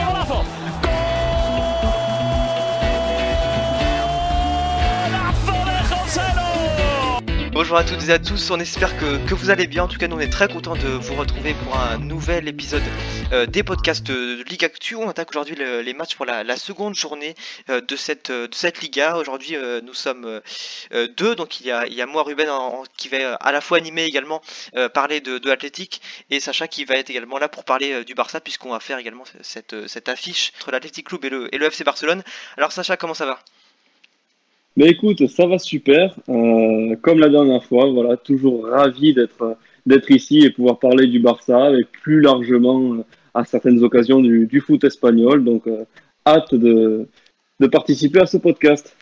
Bonjour 7.54 7.76
à 7.76 7.84
toutes 7.84 8.08
et 8.08 8.12
à 8.12 8.18
tous, 8.18 8.50
on 8.50 8.58
espère 8.58 8.96
que, 8.98 9.16
que 9.28 9.34
vous 9.34 9.48
allez 9.50 9.68
bien. 9.68 9.84
En 9.84 9.88
tout 9.88 9.96
cas, 9.96 10.08
nous 10.08 10.16
on 10.16 10.20
est 10.20 10.28
très 10.32 10.48
contents 10.48 10.74
de 10.74 10.88
vous 10.88 11.14
retrouver 11.14 11.54
pour 11.54 11.76
un 11.78 11.98
nouvel 11.98 12.48
épisode 12.48 12.82
euh, 13.32 13.46
des 13.46 13.62
podcasts 13.62 14.04
de 14.04 14.42
Ligue 14.48 14.64
Actu. 14.64 14.96
On 14.96 15.08
attaque 15.08 15.30
aujourd'hui 15.30 15.54
le- 15.54 15.80
les 15.80 15.94
matchs 15.94 16.16
pour 16.16 16.26
la, 16.26 16.56
seconde 16.56 16.96
journée 16.96 17.36
euh, 17.70 17.80
de, 17.80 17.94
cette, 17.94 18.30
euh, 18.30 18.48
de 18.48 18.54
cette 18.56 18.80
Liga. 18.82 19.16
Aujourd'hui, 19.16 19.56
nous 19.84 19.94
sommes 19.94 20.40
deux, 21.16 21.36
donc 21.36 21.60
il 21.60 21.66
y, 21.66 21.70
a, 21.70 21.86
il 21.86 21.94
y 21.94 22.02
a 22.02 22.06
moi, 22.06 22.24
Ruben, 22.24 22.50
en- 22.50 22.80
en- 22.80 22.84
qui 22.96 23.08
va 23.08 23.34
à 23.36 23.52
la 23.52 23.60
fois 23.60 23.78
animer 23.78 24.02
également, 24.04 24.42
parler 24.92 25.20
de, 25.20 25.38
de 25.38 25.48
l'Athletic, 25.48 26.00
et 26.30 26.40
Sacha 26.40 26.66
qui 26.66 26.84
va 26.84 26.96
être 26.96 27.10
également 27.10 27.38
là 27.38 27.48
pour 27.48 27.64
parler 27.64 28.04
du 28.04 28.14
Barça, 28.14 28.40
puisqu'on 28.40 28.70
va 28.70 28.80
faire 28.80 28.98
également 28.98 29.24
cette, 29.42 29.86
cette 29.86 30.08
affiche 30.08 30.52
entre 30.58 30.72
l'Athletic 30.72 31.06
Club 31.06 31.24
et 31.24 31.30
le, 31.30 31.54
et 31.54 31.58
le 31.58 31.66
FC 31.66 31.84
Barcelone. 31.84 32.22
Alors, 32.56 32.72
Sacha, 32.72 32.96
comment 32.96 33.14
ça 33.14 33.26
va? 33.26 33.38
Mais 34.76 34.88
écoute, 34.88 35.26
ça 35.28 35.46
va 35.46 35.58
super. 35.58 36.16
Euh, 36.28 36.96
comme 37.00 37.20
la 37.20 37.28
dernière 37.28 37.64
fois, 37.64 37.90
voilà, 37.90 38.16
toujours 38.16 38.66
ravi 38.66 39.14
d'être 39.14 39.56
d'être 39.86 40.10
ici 40.10 40.38
et 40.40 40.50
pouvoir 40.50 40.78
parler 40.78 41.06
du 41.06 41.20
Barça 41.20 41.70
et 41.72 41.84
plus 41.84 42.20
largement 42.20 42.94
euh, 42.94 43.04
à 43.34 43.44
certaines 43.44 43.84
occasions 43.84 44.20
du, 44.20 44.46
du 44.46 44.60
foot 44.60 44.82
espagnol. 44.82 45.44
Donc, 45.44 45.66
euh, 45.66 45.84
hâte 46.26 46.54
de, 46.54 47.06
de 47.60 47.66
participer 47.66 48.20
à 48.20 48.26
ce 48.26 48.38
podcast. 48.38 48.96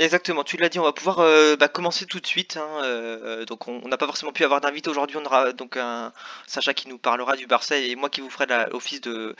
Exactement, 0.00 0.44
tu 0.44 0.56
l'as 0.56 0.70
dit, 0.70 0.78
on 0.78 0.82
va 0.84 0.94
pouvoir 0.94 1.18
euh, 1.18 1.56
bah, 1.56 1.68
commencer 1.68 2.06
tout 2.06 2.20
de 2.20 2.26
suite. 2.26 2.56
hein, 2.56 2.66
euh, 2.84 3.44
donc 3.44 3.68
on 3.68 3.86
n'a 3.86 3.98
pas 3.98 4.06
forcément 4.06 4.32
pu 4.32 4.42
avoir 4.44 4.62
d'invité 4.62 4.88
aujourd'hui, 4.88 5.18
on 5.18 5.24
aura 5.26 5.52
donc 5.52 5.76
un 5.76 6.12
Sacha 6.46 6.72
qui 6.72 6.88
nous 6.88 6.96
parlera 6.96 7.36
du 7.36 7.46
Barça 7.46 7.76
et 7.76 7.94
moi 7.96 8.08
qui 8.08 8.22
vous 8.22 8.30
ferai 8.30 8.46
l'office 8.70 9.02
de, 9.02 9.36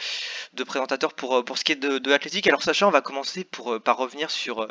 présentateur 0.67 1.15
pour, 1.15 1.39
euh, 1.39 1.43
pour 1.43 1.57
ce 1.57 1.65
qui 1.65 1.73
est 1.73 1.77
de, 1.77 1.97
de 1.97 2.11
l'athlétique. 2.11 2.47
Alors 2.47 2.63
Sacha, 2.63 2.87
on 2.87 2.91
va 2.91 3.01
commencer 3.01 3.45
pour, 3.45 3.81
par 3.81 3.97
revenir 3.97 4.31
sur, 4.31 4.69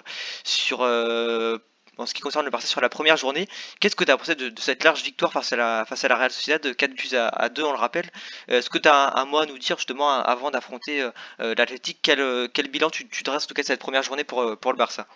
en 1.97 2.05
ce 2.05 2.13
qui 2.13 2.21
concerne 2.21 2.45
le 2.45 2.51
Barça 2.51 2.67
sur 2.67 2.81
la 2.81 2.89
première 2.89 3.17
journée. 3.17 3.47
Qu'est-ce 3.79 3.95
que 3.95 4.03
tu 4.03 4.11
as 4.11 4.17
pensé 4.17 4.35
de, 4.35 4.49
de 4.49 4.59
cette 4.59 4.83
large 4.83 5.01
victoire 5.01 5.33
face 5.33 5.53
à 5.53 5.55
la, 5.55 5.85
face 5.85 6.03
à 6.05 6.15
Real 6.15 6.29
Sociedad, 6.31 6.75
4 6.75 6.93
buts 6.93 7.15
à, 7.15 7.29
à 7.29 7.49
2 7.49 7.63
on 7.63 7.71
le 7.71 7.79
rappelle? 7.79 8.09
Est-ce 8.47 8.69
que 8.69 8.77
tu 8.77 8.87
as 8.89 9.17
un, 9.17 9.25
mot 9.25 9.39
à 9.39 9.47
nous 9.47 9.57
dire 9.57 9.77
justement 9.77 10.11
avant 10.11 10.51
d'affronter 10.51 11.09
l'athlétique? 11.39 11.99
Quel, 12.03 12.67
bilan 12.69 12.91
tu, 12.91 13.05
dresses 13.23 13.45
en 13.45 13.47
tout 13.47 13.55
cas 13.55 13.63
cette 13.63 13.79
première 13.79 14.03
journée 14.03 14.23
pour 14.23 14.43
le 14.43 14.77
Barça? 14.77 15.07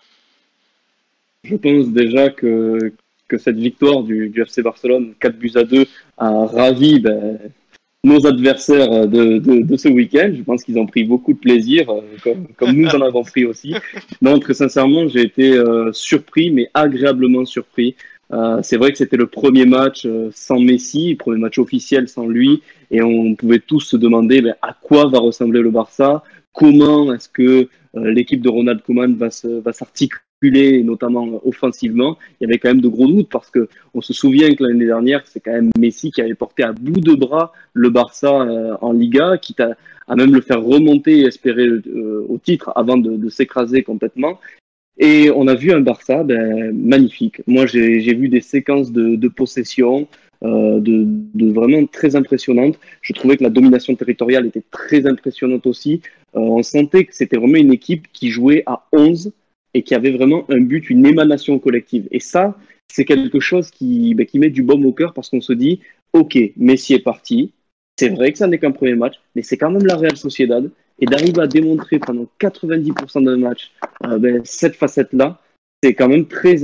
Je 1.44 1.56
pense 1.56 1.90
déjà 1.90 2.30
que, 2.30 2.94
que 3.28 3.38
cette 3.38 3.58
victoire 3.58 4.04
du, 4.04 4.30
du 4.30 4.42
FC 4.42 4.62
Barcelone, 4.62 5.14
4 5.20 5.38
buts 5.38 5.52
à 5.56 5.64
2, 5.64 5.86
a 6.18 6.46
ravi 6.46 7.00
ben, 7.00 7.40
nos 8.04 8.26
adversaires 8.26 9.08
de, 9.08 9.40
de, 9.40 9.62
de 9.62 9.78
ce 9.78 9.90
week-end. 9.90 10.32
Je 10.36 10.44
pense 10.44 10.64
qu'ils 10.64 10.80
ont 10.80 10.86
pris 10.86 11.04
beaucoup 11.04 11.34
de 11.34 11.40
plaisir, 11.40 11.90
euh, 11.90 12.02
comme, 12.24 12.48
comme 12.56 12.72
nous 12.72 12.90
en 12.90 13.02
avons 13.02 13.24
pris 13.24 13.46
aussi. 13.46 13.76
Donc, 14.22 14.44
très 14.44 14.54
sincèrement, 14.54 15.08
j'ai 15.08 15.22
été 15.22 15.54
euh, 15.54 15.92
surpris, 15.92 16.50
mais 16.52 16.70
agréablement 16.74 17.46
surpris. 17.46 17.96
Euh, 18.32 18.60
c'est 18.64 18.78
vrai 18.78 18.92
que 18.92 18.98
c'était 18.98 19.18
le 19.18 19.28
premier 19.28 19.66
match 19.66 20.06
euh, 20.06 20.30
sans 20.34 20.60
Messi, 20.60 21.12
le 21.12 21.18
premier 21.18 21.40
match 21.40 21.60
officiel 21.60 22.08
sans 22.08 22.26
lui, 22.26 22.64
et 22.90 23.02
on 23.04 23.36
pouvait 23.36 23.60
tous 23.60 23.82
se 23.82 23.98
demander 23.98 24.42
ben, 24.42 24.56
à 24.62 24.74
quoi 24.74 25.08
va 25.08 25.20
ressembler 25.20 25.62
le 25.62 25.70
Barça, 25.70 26.24
comment 26.52 27.14
est-ce 27.14 27.30
que 27.30 27.68
euh, 27.96 28.12
l'équipe 28.12 28.42
de 28.42 28.50
Ronald 28.50 28.82
Koeman 28.82 29.16
va 29.16 29.30
s'articuler, 29.74 30.22
notamment 30.52 31.28
euh, 31.28 31.40
offensivement. 31.46 32.18
Il 32.40 32.46
y 32.46 32.48
avait 32.50 32.60
quand 32.60 32.70
même 32.70 32.82
de 32.82 32.88
gros 32.88 33.08
doutes 33.08 33.30
parce 33.30 33.50
que 33.50 33.68
on 33.94 34.02
se 34.02 34.14
souvient 34.14 34.54
que 34.56 34.64
l'année 34.64 34.86
dernière, 34.86 35.24
c'est 35.26 35.40
quand 35.40 35.52
même 35.52 35.70
Messi 35.78 36.12
qui 36.12 36.22
avait 36.22 36.36
porté 36.36 36.64
à 36.64 36.74
bout 36.74 37.00
de 37.00 37.14
bras 37.14 37.54
le 37.74 37.90
Barça 37.90 38.42
euh, 38.42 38.76
en 38.82 38.94
Liga, 38.94 39.38
quitte 39.38 39.60
à, 39.60 39.76
à 40.08 40.16
même 40.16 40.34
le 40.34 40.42
faire 40.42 40.62
remonter 40.62 41.20
et 41.20 41.26
espérer 41.26 41.66
euh, 41.66 42.26
au 42.28 42.38
titre 42.38 42.72
avant 42.76 42.98
de, 42.98 43.30
s'écraser 43.30 43.84
complètement. 43.84 44.40
Et 44.98 45.32
on 45.32 45.48
a 45.48 45.56
vu 45.56 45.72
un 45.72 45.80
Barça 45.80 46.24
ben, 46.24 46.72
magnifique. 46.74 47.42
Moi, 47.48 47.66
j'ai 47.66 48.14
vu 48.14 48.30
des 48.30 48.42
séquences 48.42 48.92
de, 48.92 49.28
possession 49.28 50.08
de, 50.44 51.52
vraiment 51.52 51.84
très 51.88 52.16
impressionnantes. 52.16 52.78
Je 53.02 53.14
trouvais 53.14 53.38
que 53.38 53.44
la 53.44 53.50
domination 53.50 53.96
territoriale 53.96 54.46
était 54.46 54.62
très 54.70 55.08
impressionnante 55.08 55.66
aussi. 55.66 56.02
On 56.34 56.62
sentait 56.62 57.06
que 57.06 57.16
c'était 57.16 57.38
vraiment 57.38 57.58
une 57.58 57.74
équipe 57.74 58.08
qui 58.14 58.30
jouait 58.30 58.62
à 58.68 58.86
11 58.92 59.32
et 59.74 59.84
qui 59.84 59.96
avait 59.96 60.12
vraiment 60.12 60.46
un 60.50 60.60
but, 60.60 60.90
une 60.90 61.06
émanation 61.06 61.60
collective. 61.60 62.08
Et 62.12 62.20
ça, 62.20 62.58
c'est 62.92 63.06
quelque 63.06 63.40
chose 63.40 63.72
qui, 63.72 64.14
ben, 64.14 64.26
qui 64.26 64.40
met 64.40 64.50
du 64.50 64.64
baume 64.64 64.86
au 64.86 64.94
cœur 64.94 65.14
parce 65.14 65.30
qu'on 65.30 65.42
se 65.42 65.54
dit, 65.54 65.80
ok, 66.14 66.38
Messi 66.58 66.94
est 66.94 67.04
parti. 67.04 67.54
C'est 67.98 68.10
vrai 68.10 68.32
que 68.32 68.38
ça 68.38 68.48
n'est 68.48 68.60
qu'un 68.60 68.72
premier 68.72 68.96
match, 68.96 69.16
mais 69.36 69.44
c'est 69.44 69.58
quand 69.58 69.72
même 69.72 69.86
la 69.86 69.96
Real 69.96 70.18
Sociedad. 70.18 70.70
Et 71.00 71.06
d'arriver 71.06 71.42
à 71.42 71.48
démontrer 71.48 71.98
pendant 71.98 72.28
90% 72.40 73.24
d'un 73.24 73.38
match 73.38 73.72
euh, 74.06 74.20
ben, 74.20 74.42
cette 74.46 74.76
facette-là, 74.76 75.42
c'est 75.82 75.96
quand 75.96 76.08
même 76.08 76.28
très, 76.28 76.56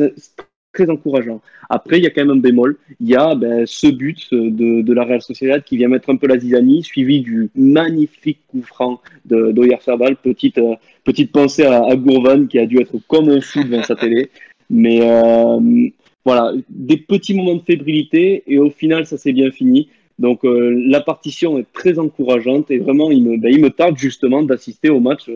très 0.73 0.89
encourageant. 0.89 1.41
Après, 1.69 1.97
il 1.97 2.03
y 2.03 2.07
a 2.07 2.09
quand 2.09 2.25
même 2.25 2.37
un 2.37 2.39
bémol. 2.39 2.77
Il 2.99 3.09
y 3.09 3.15
a 3.15 3.35
ben, 3.35 3.65
ce 3.65 3.87
but 3.87 4.33
de, 4.33 4.93
la 4.93 5.03
Real 5.03 5.21
Sociedad 5.21 5.63
qui 5.63 5.77
vient 5.77 5.87
mettre 5.87 6.09
un 6.09 6.15
peu 6.15 6.27
la 6.27 6.37
zizanie, 6.37 6.83
suivi 6.83 7.21
du 7.21 7.49
magnifique 7.55 8.39
coup 8.47 8.61
franc 8.61 9.01
de 9.25 9.51
d'Oyarzabal. 9.51 10.15
Petite, 10.17 10.57
euh, 10.57 10.75
petite 11.03 11.31
pensée 11.31 11.63
à, 11.63 11.83
à 11.85 11.95
Gourvan 11.95 12.47
qui 12.47 12.59
a 12.59 12.65
dû 12.65 12.79
être 12.79 12.97
comme 13.07 13.29
un 13.29 13.41
fou 13.41 13.63
devant 13.63 13.83
sa 13.83 13.95
télé. 13.95 14.29
Mais 14.69 14.99
euh, 15.01 15.89
voilà, 16.25 16.53
des 16.69 16.97
petits 16.97 17.33
moments 17.33 17.55
de 17.55 17.63
fébrilité 17.63 18.43
et 18.47 18.59
au 18.59 18.69
final, 18.69 19.05
ça 19.05 19.17
s'est 19.17 19.33
bien 19.33 19.51
fini. 19.51 19.89
Donc 20.19 20.43
euh, 20.43 20.83
la 20.85 21.01
partition 21.01 21.57
est 21.57 21.71
très 21.73 21.97
encourageante 21.97 22.69
et 22.71 22.77
vraiment, 22.77 23.09
il 23.09 23.23
me, 23.23 23.37
ben, 23.37 23.51
il 23.51 23.61
me 23.61 23.69
tarde 23.69 23.97
justement 23.97 24.43
d'assister 24.43 24.89
au 24.89 24.99
match 24.99 25.29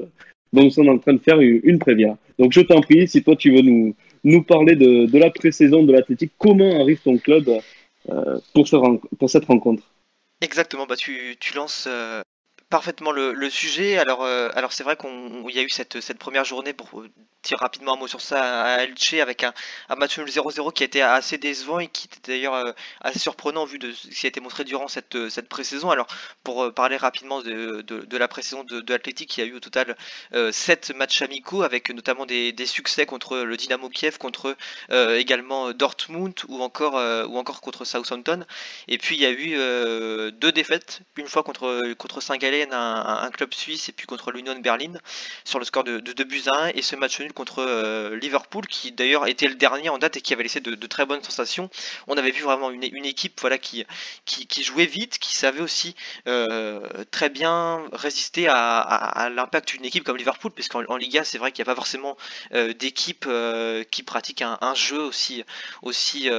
dont 0.51 0.63
nous 0.63 0.69
sommes 0.69 0.89
en 0.89 0.99
train 0.99 1.13
de 1.13 1.19
faire 1.19 1.39
une 1.39 1.79
prévia. 1.79 2.17
Donc 2.37 2.51
je 2.51 2.61
t'en 2.61 2.81
prie, 2.81 3.07
si 3.07 3.23
toi 3.23 3.35
tu 3.35 3.51
veux 3.51 3.61
nous, 3.61 3.95
nous 4.23 4.43
parler 4.43 4.75
de, 4.75 5.05
de 5.05 5.19
la 5.19 5.29
pré-saison 5.29 5.83
de 5.83 5.91
l'Athletic, 5.91 6.31
comment 6.37 6.81
arrive 6.81 7.01
ton 7.01 7.17
club 7.17 7.49
euh, 8.09 8.39
pour, 8.53 8.67
ce 8.67 8.75
pour 9.17 9.29
cette 9.29 9.45
rencontre? 9.45 9.83
Exactement, 10.41 10.85
bah 10.85 10.95
tu, 10.95 11.35
tu 11.39 11.55
lances 11.55 11.85
euh, 11.87 12.21
parfaitement 12.73 13.11
le, 13.11 13.49
sujet. 13.51 13.99
Alors, 13.99 14.23
euh, 14.23 14.49
alors 14.55 14.73
c'est 14.73 14.83
vrai 14.83 14.95
qu'on 14.95 15.47
y 15.47 15.59
a 15.59 15.61
eu 15.61 15.69
cette, 15.69 16.01
cette 16.01 16.17
première 16.17 16.43
journée 16.43 16.73
pour 16.73 17.01
euh, 17.01 17.09
dire 17.43 17.59
rapidement 17.59 17.93
un 17.93 17.97
mot 17.97 18.07
sur 18.07 18.21
ça 18.21 18.63
à 18.63 18.83
Elche 18.83 19.13
avec 19.13 19.43
un, 19.43 19.53
un 19.89 19.95
match 19.95 20.17
nul 20.17 20.27
0-0 20.27 20.73
qui 20.73 20.83
a 20.83 20.85
été 20.85 21.01
assez 21.01 21.37
décevant 21.37 21.79
et 21.79 21.87
qui 21.87 22.07
était 22.07 22.31
d'ailleurs 22.31 22.55
euh, 22.55 22.71
assez 23.01 23.19
surprenant 23.19 23.65
vu 23.65 23.77
de 23.79 23.91
ce 23.91 24.07
qui 24.07 24.25
a 24.25 24.29
été 24.29 24.39
montré 24.39 24.63
durant 24.63 24.87
cette, 24.87 25.15
euh, 25.15 25.29
cette 25.29 25.49
pré-saison. 25.49 25.91
Alors, 25.91 26.07
pour 26.43 26.63
euh, 26.63 26.71
parler 26.71 26.97
rapidement 26.97 27.41
de, 27.41 27.81
de, 27.81 28.17
la 28.17 28.27
pré-saison 28.27 28.63
de, 28.63 28.79
de 28.81 28.93
l'Athletic, 28.93 29.37
il 29.37 29.41
y 29.41 29.43
a 29.43 29.47
eu 29.47 29.55
au 29.55 29.59
total 29.59 29.95
7 30.31 30.93
matchs 30.95 31.21
amicaux 31.21 31.63
avec 31.63 31.89
notamment 31.89 32.25
des, 32.25 32.51
des 32.51 32.65
succès 32.65 33.05
contre 33.05 33.37
le 33.37 33.57
Dynamo 33.57 33.89
Kiev, 33.89 34.17
contre 34.17 34.55
euh, 34.91 35.17
également 35.17 35.73
Dortmund 35.73 36.33
ou 36.47 36.61
encore, 36.61 36.97
euh, 36.97 37.25
ou 37.25 37.37
encore 37.37 37.61
contre 37.61 37.85
Southampton. 37.85 38.45
Et 38.87 38.97
puis 38.97 39.15
il 39.15 39.21
y 39.21 39.25
a 39.25 39.31
eu 39.31 39.55
euh, 39.57 40.31
deux 40.31 40.51
défaites, 40.51 41.01
une 41.17 41.27
fois 41.27 41.43
contre, 41.43 41.81
contre 41.97 42.21
Un, 42.71 43.29
club 43.31 43.53
suisse, 43.53 43.89
et 43.89 43.91
puis 43.91 44.05
contre 44.05 44.31
l'Union 44.31 44.57
Berlin, 44.59 44.93
sur 45.43 45.59
le 45.59 45.65
score 45.65 45.83
de, 45.83 45.99
de 45.99 46.13
2 46.13 46.23
buts 46.23 46.43
à 46.47 46.65
1, 46.65 46.67
et 46.69 46.81
ce 46.81 46.95
match 46.95 47.19
nul 47.19 47.33
contre 47.33 47.59
euh, 47.59 48.15
Liverpool, 48.17 48.65
qui 48.67 48.91
d'ailleurs 48.91 49.27
était 49.27 49.47
le 49.47 49.55
dernier 49.55 49.89
en 49.89 49.97
date 49.97 50.17
et 50.17 50.21
qui 50.21 50.33
avait 50.33 50.43
laissé 50.43 50.59
de, 50.59 50.87
très 50.87 51.05
bonnes 51.05 51.23
sensations. 51.23 51.69
On 52.07 52.17
avait 52.17 52.31
vu 52.31 52.43
vraiment 52.43 52.69
une, 52.69 52.83
une 52.83 53.05
équipe 53.05 53.39
voilà, 53.41 53.57
qui, 53.57 53.85
qui, 54.25 54.63
jouait 54.63 54.85
vite, 54.85 55.17
qui 55.19 55.33
savait 55.33 55.61
aussi 55.61 55.95
euh, 56.27 56.87
très 57.11 57.29
bien 57.29 57.83
résister 57.91 58.47
à, 58.49 59.29
l'impact 59.33 59.69
d'une 59.69 59.85
équipe 59.85 60.03
comme 60.03 60.17
Liverpool, 60.17 60.51
puisqu'en 60.51 60.83
en 60.87 60.97
Liga, 60.97 61.23
c'est 61.23 61.37
vrai 61.37 61.51
qu'il 61.51 61.63
n'y 61.63 61.69
a 61.69 61.73
pas 61.73 61.75
forcément 61.75 62.17
euh, 62.53 62.73
d'équipe 62.73 63.27
qui 63.91 64.03
pratique 64.03 64.41
un, 64.41 64.73
jeu 64.75 64.99
aussi 64.99 65.43
aussi 65.81 66.29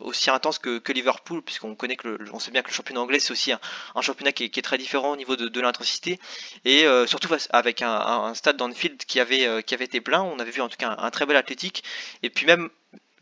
aussi 0.00 0.30
intense 0.30 0.58
que, 0.58 0.78
que 0.78 0.92
Liverpool 0.92 1.42
puisqu'on 1.42 1.74
connaît 1.74 1.96
que 1.96 2.08
le, 2.08 2.18
on 2.32 2.38
sait 2.38 2.50
bien 2.50 2.62
que 2.62 2.68
le 2.68 2.74
championnat 2.74 3.00
anglais 3.00 3.20
c'est 3.20 3.32
aussi 3.32 3.52
un, 3.52 3.60
un 3.94 4.02
championnat 4.02 4.32
qui 4.32 4.44
est, 4.44 4.48
qui 4.50 4.60
est 4.60 4.62
très 4.62 4.78
différent 4.78 5.12
au 5.12 5.16
niveau 5.16 5.36
de, 5.36 5.48
de 5.50 5.60
l'intensité 5.60 6.18
et 6.64 6.84
euh, 6.84 7.06
surtout 7.06 7.28
avec 7.50 7.82
un, 7.82 8.34
stade 8.34 8.56
d'Anfield 8.56 9.04
qui 9.04 9.20
avait 9.20 9.46
euh, 9.46 9.60
qui 9.62 9.74
avait 9.74 9.84
été 9.84 10.00
plein. 10.00 10.22
On 10.22 10.38
avait 10.38 10.50
vu 10.50 10.60
en 10.60 10.68
tout 10.68 10.76
cas 10.76 10.94
un, 10.98 11.10
très 11.10 11.26
bel 11.26 11.36
athlétique. 11.36 11.84
Et 12.22 12.30
puis 12.30 12.46
même 12.46 12.70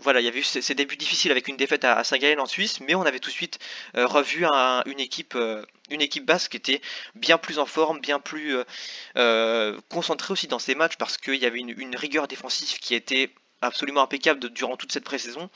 voilà, 0.00 0.20
il 0.20 0.24
y 0.24 0.28
avait 0.28 0.38
eu 0.38 0.44
ces, 0.44 0.74
débuts 0.74 0.96
difficiles 0.96 1.32
avec 1.32 1.48
une 1.48 1.56
défaite 1.56 1.84
à, 1.84 2.04
Saint-Gallen 2.04 2.38
en 2.38 2.46
Suisse, 2.46 2.78
mais 2.80 2.94
on 2.94 3.02
avait 3.02 3.18
tout 3.18 3.30
de 3.30 3.34
suite 3.34 3.58
revu 3.94 4.44
une 4.86 5.00
équipe, 5.00 5.36
une 5.90 6.00
équipe 6.00 6.24
basse 6.24 6.46
qui 6.46 6.56
était 6.56 6.80
bien 7.16 7.36
plus 7.36 7.58
en 7.58 7.66
forme, 7.66 7.98
bien 7.98 8.20
plus 8.20 8.56
concentrée 9.88 10.32
aussi 10.32 10.46
dans 10.46 10.60
ses 10.60 10.76
matchs. 10.76 10.96
Parce 10.98 11.16
qu'il 11.16 11.34
y 11.34 11.46
avait 11.46 11.58
une, 11.58 11.96
rigueur 11.96 12.28
défensive 12.28 12.78
qui 12.78 12.94
était 12.94 13.32
absolument 13.60 14.02
impeccable 14.02 14.50
durant 14.50 14.76
toute 14.76 14.92
cette 14.92 15.02
pré-saison 15.02 15.50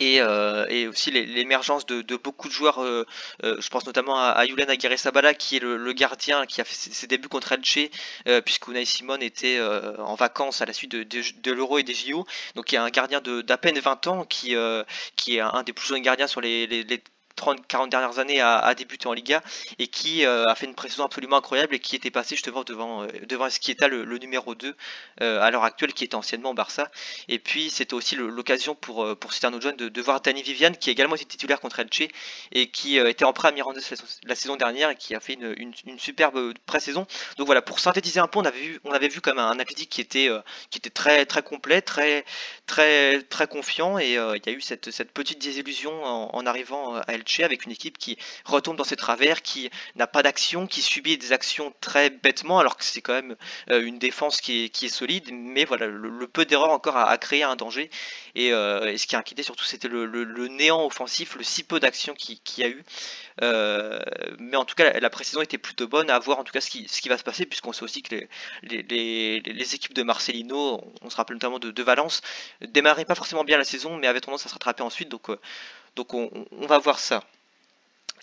et, 0.00 0.20
euh, 0.20 0.66
et 0.68 0.86
aussi 0.86 1.10
l'émergence 1.10 1.86
de, 1.86 2.02
de, 2.02 2.16
beaucoup 2.16 2.48
de 2.48 2.52
joueurs, 2.52 2.82
euh, 2.82 3.04
euh, 3.44 3.60
je 3.60 3.68
pense 3.68 3.86
notamment 3.86 4.18
à, 4.18 4.28
à 4.28 4.44
Yulen 4.44 4.70
Aguirre-Sabala 4.70 5.34
qui 5.34 5.56
est 5.56 5.60
le, 5.60 5.76
le, 5.76 5.92
gardien 5.92 6.46
qui 6.46 6.60
a 6.60 6.64
fait 6.64 6.74
ses, 6.74 7.06
débuts 7.06 7.28
contre 7.28 7.52
Elche, 7.52 7.90
euh, 8.28 8.40
puisque 8.40 8.68
Unai 8.68 8.84
Simon 8.84 9.18
était 9.20 9.60
en 9.98 10.14
vacances 10.14 10.60
à 10.62 10.66
la 10.66 10.72
suite 10.72 10.92
de, 10.92 11.02
de, 11.02 11.22
de 11.42 11.52
l'Euro 11.52 11.78
et 11.78 11.82
des 11.82 11.94
JO, 11.94 12.26
donc 12.54 12.70
il 12.72 12.76
y 12.76 12.78
a 12.78 12.82
un 12.82 12.90
gardien 12.90 13.20
d'à 13.20 13.58
peine 13.58 13.78
20 13.78 14.06
ans 14.06 14.24
qui, 14.24 14.54
qui 15.16 15.36
est 15.36 15.40
un 15.40 15.62
des 15.62 15.72
plus 15.72 15.88
jeunes 15.88 16.02
gardiens 16.02 16.26
sur 16.26 16.40
les, 16.40 16.66
les, 16.66 16.84
les 16.84 17.02
30-40 17.38 17.88
dernières 17.88 18.18
années 18.18 18.40
à, 18.40 18.74
débuter 18.74 19.06
en 19.06 19.12
Liga 19.12 19.42
et 19.78 19.86
qui 19.86 20.26
euh, 20.26 20.44
a 20.46 20.54
fait 20.54 20.66
une 20.66 20.74
précision 20.74 21.04
absolument 21.04 21.36
incroyable 21.36 21.74
et 21.74 21.78
qui 21.78 21.96
était 21.96 22.10
passé 22.10 22.34
justement 22.34 22.64
devant, 22.64 23.04
euh, 23.04 23.06
devant 23.28 23.46
Esquieta, 23.46 23.88
le, 23.88 24.04
le 24.04 24.18
numéro 24.18 24.54
2 24.54 24.74
euh, 25.22 25.40
à 25.40 25.50
l'heure 25.50 25.64
actuelle, 25.64 25.92
qui 25.92 26.04
était 26.04 26.14
anciennement 26.14 26.50
au 26.50 26.54
Barça. 26.54 26.90
Et 27.28 27.38
puis 27.38 27.70
c'était 27.70 27.94
aussi 27.94 28.16
l'occasion 28.16 28.74
pour, 28.74 29.16
pour 29.18 29.32
Citerno 29.32 29.60
John 29.60 29.76
de, 29.76 29.88
de, 29.88 30.02
voir 30.02 30.20
Danny 30.20 30.42
Vivian, 30.42 30.72
qui 30.72 30.90
également 30.90 31.14
été 31.14 31.24
titulaire 31.24 31.60
contre 31.60 31.80
Elche 31.80 32.08
et 32.52 32.70
qui 32.70 32.98
était 32.98 33.24
en 33.24 33.32
prêt 33.32 33.48
à 33.48 33.52
Miranda 33.52 33.80
la, 34.24 34.34
saison 34.34 34.56
dernière 34.56 34.90
et 34.90 34.96
qui 34.96 35.14
a 35.14 35.20
fait 35.20 35.34
une, 35.34 35.54
une, 35.58 35.98
superbe 35.98 36.54
pré-saison. 36.66 37.06
Donc 37.36 37.46
voilà, 37.46 37.62
pour 37.62 37.80
synthétiser 37.80 38.20
un 38.20 38.26
peu, 38.26 38.38
on 38.38 38.44
avait 38.44 38.60
vu, 38.60 38.80
on 38.84 38.92
avait 38.92 39.08
vu 39.08 39.20
comme 39.20 39.38
un, 39.38 39.58
un 39.58 39.64
qui 39.64 40.00
était, 40.00 40.30
qui 40.70 40.78
était 40.78 40.90
très, 40.90 41.26
très 41.26 41.42
complet, 41.42 41.82
très, 41.82 42.24
très, 42.66 43.22
très 43.22 43.46
confiant 43.46 43.98
et 43.98 44.12
il 44.14 44.42
y 44.46 44.48
a 44.48 44.52
eu 44.52 44.60
cette, 44.60 44.90
cette 44.90 45.12
petite 45.12 45.40
désillusion 45.40 46.04
en, 46.04 46.30
en 46.34 46.46
arrivant 46.46 46.96
à 46.96 47.12
Elche 47.12 47.27
avec 47.44 47.64
une 47.64 47.72
équipe 47.72 47.98
qui 47.98 48.18
retombe 48.44 48.76
dans 48.76 48.84
ses 48.84 48.96
travers, 48.96 49.42
qui 49.42 49.70
n'a 49.96 50.06
pas 50.06 50.22
d'action, 50.22 50.66
qui 50.66 50.82
subit 50.82 51.18
des 51.18 51.32
actions 51.32 51.72
très 51.80 52.10
bêtement, 52.10 52.58
alors 52.58 52.76
que 52.76 52.84
c'est 52.84 53.00
quand 53.00 53.12
même 53.12 53.36
euh, 53.70 53.82
une 53.82 53.98
défense 53.98 54.40
qui 54.40 54.64
est, 54.64 54.88
solide. 54.88 55.30
Mais 55.32 55.64
voilà, 55.64 55.86
le, 55.86 56.26
peu 56.26 56.44
d'erreurs 56.44 56.70
encore 56.70 56.96
a, 56.96 57.16
créé 57.18 57.42
un 57.42 57.56
danger. 57.56 57.90
Euh, 58.36 58.86
et, 58.86 58.98
ce 58.98 59.06
qui 59.06 59.16
a 59.16 59.18
inquiété 59.18 59.42
surtout, 59.42 59.64
c'était 59.64 59.88
le, 59.88 60.48
néant 60.48 60.84
offensif, 60.84 61.36
le 61.36 61.44
si 61.44 61.64
peu 61.64 61.80
d'action 61.80 62.14
qu'il 62.14 62.40
qui 62.40 62.62
y 62.62 62.64
a 62.64 62.68
eu. 62.68 62.84
Euh, 63.42 64.00
mais 64.38 64.56
en 64.56 64.64
tout 64.64 64.74
cas, 64.74 64.98
la, 64.98 65.10
précision 65.10 65.42
était 65.42 65.58
plutôt 65.58 65.86
bonne 65.86 66.10
à 66.10 66.18
voir 66.18 66.38
en 66.38 66.44
tout 66.44 66.52
cas 66.52 66.60
ce 66.60 66.70
qui, 66.70 67.08
va 67.08 67.18
se 67.18 67.22
passer, 67.22 67.46
puisqu'on 67.46 67.72
sait 67.72 67.84
aussi 67.84 68.02
que 68.02 68.14
les, 68.62 69.74
équipes 69.74 69.94
de 69.94 70.02
Marcelino, 70.02 70.82
on 71.02 71.10
se 71.10 71.16
rappelle 71.16 71.36
notamment 71.36 71.58
de, 71.58 71.70
de 71.70 71.82
Valence, 71.82 72.22
démarraient 72.62 73.04
pas 73.04 73.14
forcément 73.14 73.44
bien 73.44 73.58
la 73.58 73.64
saison, 73.64 73.96
mais 73.96 74.06
avaient 74.06 74.20
tendance 74.20 74.46
à 74.46 74.48
se 74.48 74.54
rattraper 74.54 74.82
ensuite. 74.82 75.08
Donc 75.08 75.28
donc 75.98 76.14
on, 76.14 76.30
va 76.66 76.78
voir 76.78 76.98
ça. 77.00 77.24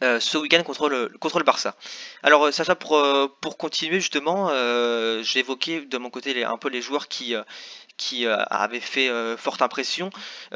Euh, 0.01 0.19
ce 0.19 0.37
week-end 0.37 0.63
contre 0.63 0.89
le, 0.89 1.43
Barça. 1.43 1.75
Alors 2.23 2.53
ça, 2.53 2.63
ça 2.63 2.75
pour, 2.75 2.97
euh, 2.97 3.27
pour 3.41 3.57
continuer 3.57 3.99
justement, 3.99 4.49
euh, 4.49 5.21
j'ai 5.23 5.39
évoqué 5.39 5.81
de 5.81 5.97
mon 5.97 6.09
côté 6.09 6.43
un 6.43 6.57
peu 6.57 6.69
les 6.69 6.81
joueurs 6.81 7.07
qui, 7.07 7.35
avaient 8.49 8.79
fait 8.79 9.09
forte 9.37 9.61
impression, 9.61 10.09
qui 10.51 10.55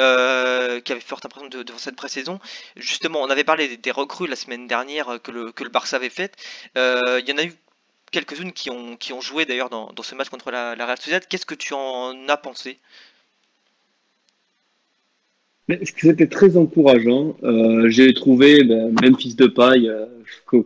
avaient 0.92 1.02
forte 1.02 1.26
impression 1.26 1.50
devant 1.50 1.78
cette 1.78 1.98
pré-saison. 1.98 2.40
Justement, 2.78 3.22
on 3.22 3.30
avait 3.30 3.44
parlé 3.44 3.76
des, 3.76 3.92
recrues 3.92 4.28
la 4.28 4.38
semaine 4.38 4.68
dernière 4.68 5.20
que 5.22 5.32
le, 5.32 5.70
Barça 5.70 5.98
avait 5.98 6.10
faites. 6.10 6.36
Il 6.76 7.26
y 7.28 7.34
en 7.34 7.38
a 7.38 7.44
eu 7.44 7.54
quelques-unes 8.12 8.54
qui 8.54 8.70
ont, 8.70 8.96
qui 8.96 9.12
ont 9.14 9.22
joué 9.22 9.46
d'ailleurs 9.46 9.70
dans, 9.70 9.92
ce 10.02 10.16
match 10.16 10.30
contre 10.30 10.52
la, 10.52 10.76
la 10.76 10.86
Real 10.86 10.98
Sociedad. 10.98 11.26
Qu'est-ce 11.28 11.46
que 11.46 11.56
tu 11.56 11.74
en 11.74 12.30
as 12.30 12.38
pensé? 12.38 12.80
C'était 15.84 16.28
très 16.28 16.58
encourageant. 16.58 17.36
Euh, 17.44 17.90
j'ai 17.90 18.14
trouvé 18.14 18.64
ben, 18.64 18.94
Memphis 19.02 19.36
de 19.36 19.48
paille. 19.48 19.90
Euh, 19.90 20.06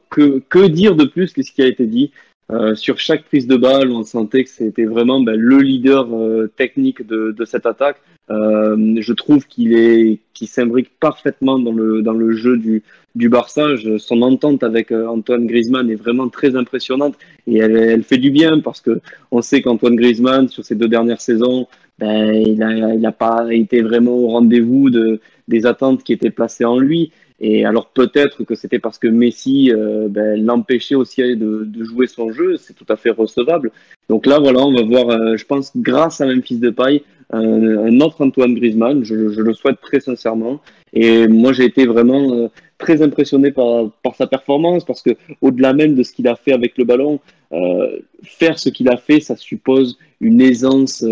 que, 0.10 0.40
que, 0.50 0.68
dire 0.68 0.96
de 0.96 1.06
plus 1.06 1.34
que 1.34 1.44
ce 1.44 1.52
qui 1.52 1.62
a 1.62 1.68
été 1.68 1.86
dit 1.86 2.12
euh, 2.52 2.76
Sur 2.76 3.00
chaque 3.00 3.24
prise 3.26 3.48
de 3.48 3.56
balle, 3.56 3.92
on 3.92 4.04
sentait 4.04 4.44
que 4.44 4.50
c'était 4.50 4.86
vraiment 4.86 5.22
ben, 5.22 5.40
le 5.40 5.60
leader 5.60 6.08
euh, 6.14 6.52
technique 6.56 7.06
de, 7.06 7.32
de, 7.32 7.46
cette 7.46 7.66
attaque. 7.66 7.98
Euh, 8.30 8.96
je 9.00 9.14
trouve 9.14 9.46
qu'il 9.48 9.74
est, 9.74 10.20
qu'il 10.34 10.48
s'imbrique 10.48 10.90
parfaitement 11.00 11.60
dans 11.60 11.74
le 11.74 12.02
dans 12.02 12.14
le 12.14 12.32
jeu 12.32 12.58
du 12.58 12.84
du 13.16 13.28
Barça. 13.30 13.68
son 14.00 14.22
entente 14.22 14.64
avec 14.64 14.92
Antoine 14.92 15.46
Griezmann 15.46 15.90
est 15.92 15.96
vraiment 15.96 16.30
très 16.30 16.56
impressionnante 16.56 17.16
et 17.46 17.58
elle, 17.58 17.76
elle 17.76 18.04
fait 18.04 18.18
du 18.18 18.32
bien 18.32 18.60
parce 18.60 18.82
que 18.82 19.02
on 19.30 19.42
sait 19.42 19.62
qu'Antoine 19.62 19.98
Griezmann 19.98 20.48
sur 20.48 20.64
ces 20.64 20.76
deux 20.76 20.88
dernières 20.88 21.22
saisons 21.22 21.68
ben, 22.00 22.34
il 22.34 22.58
n'a 22.58 22.96
il 22.96 23.06
a 23.06 23.12
pas 23.12 23.48
été 23.52 23.82
vraiment 23.82 24.12
au 24.12 24.28
rendez-vous 24.30 24.90
de, 24.90 25.20
des 25.48 25.66
attentes 25.66 26.04
qui 26.04 26.14
étaient 26.14 26.32
placées 26.32 26.66
en 26.66 26.80
lui. 26.80 27.12
Et 27.40 27.66
alors 27.66 27.90
peut-être 27.90 28.44
que 28.44 28.56
c'était 28.56 28.80
parce 28.80 28.98
que 28.98 29.08
Messi 29.08 29.72
euh, 29.72 30.08
ben, 30.10 30.44
l'empêchait 30.46 30.96
aussi 30.96 31.22
de, 31.22 31.66
de, 31.66 31.84
jouer 31.84 32.08
son 32.08 32.32
jeu, 32.32 32.56
c'est 32.58 32.74
tout 32.74 32.86
à 32.90 32.96
fait 32.96 33.10
recevable. 33.10 33.72
Donc 34.08 34.26
là, 34.26 34.40
voilà, 34.40 34.62
on 34.62 34.74
va 34.74 34.84
voir, 34.84 35.10
euh, 35.10 35.36
je 35.36 35.46
pense, 35.46 35.72
grâce 35.76 36.22
à 36.22 36.26
Memphis 36.26 36.58
Depay, 36.58 37.04
un, 37.32 37.42
un 37.42 38.00
autre 38.00 38.24
Antoine 38.24 38.54
Griezmann, 38.54 39.04
je, 39.04 39.30
je, 39.30 39.42
le 39.42 39.54
souhaite 39.54 39.82
très 39.82 40.00
sincèrement. 40.00 40.62
Et 40.94 41.28
moi, 41.28 41.52
j'ai 41.52 41.66
été 41.66 41.86
vraiment 41.86 42.34
euh, 42.34 42.48
très 42.78 43.02
impressionné 43.02 43.52
par, 43.52 43.90
par 44.04 44.16
sa 44.16 44.28
performance, 44.28 44.86
parce 44.86 45.02
que 45.02 45.12
au-delà 45.42 45.74
même 45.74 45.96
de 45.96 46.04
ce 46.04 46.14
qu'il 46.14 46.28
a 46.28 46.36
fait 46.36 46.54
avec 46.54 46.78
le 46.78 46.86
ballon, 46.86 47.20
euh, 47.52 48.00
faire 48.24 48.60
ce 48.60 48.70
qu'il 48.70 48.88
a 48.90 48.98
fait, 48.98 49.20
ça 49.20 49.36
suppose 49.36 49.98
une 50.22 50.40
aisance 50.40 51.04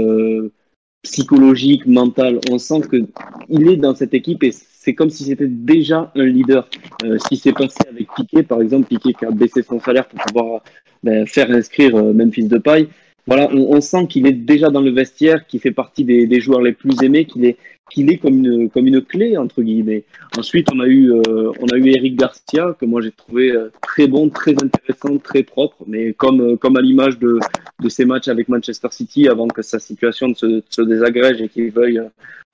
psychologique, 1.03 1.85
mental. 1.85 2.39
On 2.51 2.57
sent 2.57 2.81
que 2.89 2.97
il 3.49 3.69
est 3.69 3.77
dans 3.77 3.95
cette 3.95 4.13
équipe 4.13 4.43
et 4.43 4.51
c'est 4.51 4.93
comme 4.93 5.09
si 5.09 5.25
c'était 5.25 5.47
déjà 5.47 6.11
un 6.15 6.25
leader. 6.25 6.67
Euh, 7.03 7.17
ce 7.17 7.27
qui 7.29 7.37
s'est 7.37 7.53
passé 7.53 7.79
avec 7.89 8.07
Piquet, 8.15 8.43
par 8.43 8.61
exemple, 8.61 8.87
Piquet 8.87 9.13
qui 9.13 9.25
a 9.25 9.31
baissé 9.31 9.61
son 9.63 9.79
salaire 9.79 10.07
pour 10.07 10.19
pouvoir 10.19 10.61
ben, 11.03 11.25
faire 11.27 11.51
inscrire 11.51 11.95
euh, 11.95 12.13
Memphis 12.13 12.45
de 12.47 12.57
paille. 12.57 12.87
Voilà, 13.27 13.49
on, 13.51 13.75
on 13.75 13.81
sent 13.81 14.07
qu'il 14.07 14.25
est 14.25 14.31
déjà 14.31 14.69
dans 14.69 14.81
le 14.81 14.91
vestiaire, 14.91 15.45
qu'il 15.45 15.59
fait 15.59 15.71
partie 15.71 16.03
des, 16.03 16.25
des 16.25 16.39
joueurs 16.41 16.61
les 16.61 16.73
plus 16.73 17.03
aimés, 17.03 17.25
qu'il 17.25 17.45
est 17.45 17.57
qu'il 17.91 18.09
est 18.11 18.17
comme 18.17 18.45
une, 18.45 18.69
comme 18.69 18.87
une 18.87 19.01
clé, 19.01 19.37
entre 19.37 19.61
guillemets. 19.61 20.03
Ensuite, 20.37 20.67
on 20.73 20.79
a 20.79 20.87
eu, 20.87 21.11
euh, 21.11 21.51
on 21.59 21.67
a 21.73 21.77
eu 21.77 21.89
Eric 21.89 22.15
Garcia, 22.15 22.75
que 22.79 22.85
moi 22.85 23.01
j'ai 23.01 23.11
trouvé 23.11 23.51
euh, 23.51 23.71
très 23.81 24.07
bon, 24.07 24.29
très 24.29 24.51
intéressant, 24.51 25.17
très 25.17 25.43
propre, 25.43 25.77
mais 25.87 26.13
comme, 26.13 26.41
euh, 26.41 26.55
comme 26.55 26.77
à 26.77 26.81
l'image 26.81 27.19
de, 27.19 27.39
de 27.81 27.89
ses 27.89 28.05
matchs 28.05 28.29
avec 28.29 28.47
Manchester 28.47 28.87
City 28.91 29.27
avant 29.27 29.47
que 29.47 29.61
sa 29.61 29.79
situation 29.79 30.33
se, 30.33 30.63
se 30.69 30.81
désagrège 30.81 31.41
et 31.41 31.49
qu'il 31.49 31.71
veuille 31.71 32.01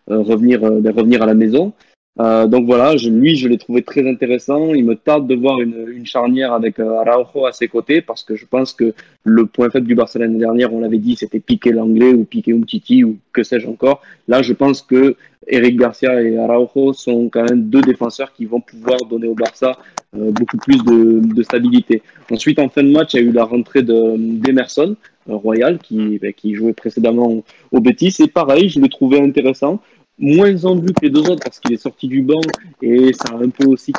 revenir, 0.08 0.62
revenir 0.62 1.22
à 1.22 1.26
la 1.26 1.34
maison. 1.34 1.74
Euh, 2.20 2.48
donc 2.48 2.66
voilà, 2.66 2.98
je, 2.98 3.10
lui, 3.10 3.36
je 3.36 3.48
l'ai 3.48 3.58
trouvé 3.58 3.84
très 3.84 4.08
intéressant. 4.10 4.74
Il 4.74 4.86
me 4.86 4.96
tarde 4.96 5.28
de 5.28 5.36
voir 5.36 5.60
une, 5.60 5.88
une 5.90 6.06
charnière 6.06 6.54
avec 6.54 6.80
euh, 6.80 7.00
Araujo 7.06 7.46
à 7.46 7.52
ses 7.52 7.68
côtés 7.68 8.02
parce 8.02 8.24
que 8.24 8.36
je 8.36 8.46
pense 8.46 8.74
que 8.74 8.94
le 9.24 9.46
point 9.46 9.70
faible 9.70 9.88
du 9.88 9.96
Barcelone 9.96 10.30
l'année 10.30 10.40
dernière, 10.40 10.74
on 10.74 10.80
l'avait 10.80 10.98
dit, 10.98 11.16
c'était 11.16 11.40
piquer 11.40 11.72
l'anglais 11.72 12.14
ou 12.14 12.24
piquer 12.24 12.54
Umtiti 12.54 13.04
ou 13.04 13.18
que 13.34 13.44
sais-je 13.44 13.68
encore. 13.68 14.02
Là, 14.28 14.42
je 14.42 14.54
pense 14.54 14.82
que 14.82 15.16
Eric 15.48 15.78
Garcia 15.78 16.22
et 16.22 16.38
Araujo 16.38 16.94
sont 16.94 17.30
quand 17.30 17.44
même 17.44 17.70
deux 17.70 17.82
défenseurs 17.82 18.34
qui 18.34 18.46
vont 18.46 18.62
pouvoir 18.62 18.98
donner 19.10 19.28
au 19.28 19.36
Barça 19.36 19.78
euh, 20.16 20.32
beaucoup 20.32 20.58
plus 20.58 20.84
de, 20.84 21.22
de, 21.34 21.44
stabilité. 21.44 22.02
Ensuite, 22.32 22.60
en 22.60 22.68
fin 22.68 22.84
de 22.84 22.92
match, 22.92 23.14
il 23.14 23.18
y 23.18 23.24
a 23.24 23.26
eu 23.26 23.32
la 23.32 23.46
rentrée 23.46 23.84
d'Emerson 23.84 24.96
Royal 25.28 25.80
qui, 25.80 26.20
ben, 26.20 26.34
qui 26.34 26.56
jouait 26.56 26.74
précédemment 26.74 27.44
au 27.72 27.80
Betis. 27.80 28.16
Et 28.20 28.28
pareil, 28.28 28.70
je 28.70 28.80
l'ai 28.80 28.90
trouvé 28.90 29.22
intéressant 29.22 29.82
moins 30.20 30.66
en 30.66 30.76
vue 30.76 30.94
que 30.94 31.04
les 31.06 31.10
deux 31.10 31.30
autres 31.30 31.44
parce 31.44 31.60
qu'il 31.60 31.74
est 31.74 31.82
sorti 31.82 32.08
du 32.08 32.22
banc 32.22 32.42
et 32.82 33.14
ça 33.14 33.34
a 33.34 33.44
un 33.44 33.50
peu 33.50 33.68
aussi 33.68 33.94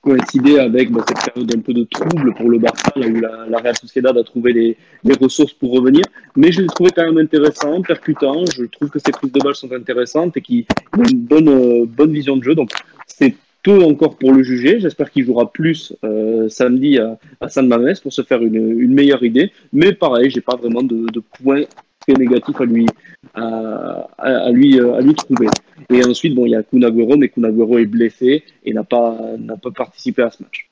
coïncidé 0.00 0.58
avec 0.58 0.90
bah, 0.90 1.04
cette 1.06 1.32
période 1.32 1.54
un 1.56 1.60
peu 1.60 1.72
de 1.72 1.84
trouble 1.84 2.34
pour 2.34 2.48
le 2.48 2.58
Barça, 2.58 2.92
là 2.96 3.06
où 3.06 3.20
la, 3.20 3.46
la 3.48 3.58
Real 3.58 3.76
Sociedad 3.76 4.16
a 4.16 4.24
trouvé 4.24 4.52
les, 4.52 4.76
ressources 5.20 5.52
pour 5.52 5.72
revenir. 5.72 6.02
Mais 6.36 6.52
je 6.52 6.62
l'ai 6.62 6.68
trouvé 6.68 6.90
quand 6.94 7.04
même 7.04 7.18
intéressant, 7.18 7.82
percutant. 7.82 8.44
Je 8.54 8.64
trouve 8.64 8.90
que 8.90 8.98
ses 8.98 9.10
prises 9.10 9.32
de 9.32 9.40
balles 9.40 9.54
sont 9.54 9.72
intéressantes 9.72 10.36
et 10.36 10.40
qu'il 10.40 10.64
a 10.92 11.10
une 11.10 11.18
bonne, 11.18 11.48
euh, 11.48 12.06
vision 12.06 12.36
de 12.36 12.44
jeu. 12.44 12.54
Donc 12.54 12.70
c'est 13.06 13.34
tôt 13.62 13.82
encore 13.82 14.16
pour 14.16 14.32
le 14.32 14.42
juger. 14.42 14.80
J'espère 14.80 15.10
qu'il 15.10 15.24
jouera 15.24 15.50
plus 15.50 15.92
euh, 16.04 16.48
samedi 16.48 16.98
à, 16.98 17.18
à 17.40 17.48
San 17.48 17.66
Mames 17.66 17.94
pour 18.02 18.12
se 18.12 18.22
faire 18.22 18.42
une, 18.42 18.92
meilleure 18.92 19.24
idée. 19.24 19.50
Mais 19.72 19.92
pareil, 19.92 20.30
j'ai 20.30 20.40
pas 20.40 20.56
vraiment 20.56 20.82
de 20.82 21.22
points 21.42 21.64
négatif 22.14 22.60
à 22.60 22.64
lui, 22.64 22.86
à, 23.34 24.50
lui, 24.52 24.80
euh, 24.80 24.94
à 24.94 25.00
lui 25.00 25.14
trouver. 25.14 25.48
Et 25.92 26.04
ensuite, 26.04 26.34
bon, 26.34 26.46
il 26.46 26.50
y 26.50 26.56
a 26.56 26.62
Kunagüero, 26.62 27.16
mais 27.16 27.28
Kunagüero 27.28 27.78
est 27.78 27.86
blessé 27.86 28.44
et 28.64 28.72
n'a 28.72 28.86
n'a 29.38 29.56
pas 29.56 29.70
participé 29.74 30.22
à 30.22 30.30
ce 30.30 30.42
match. 30.42 30.68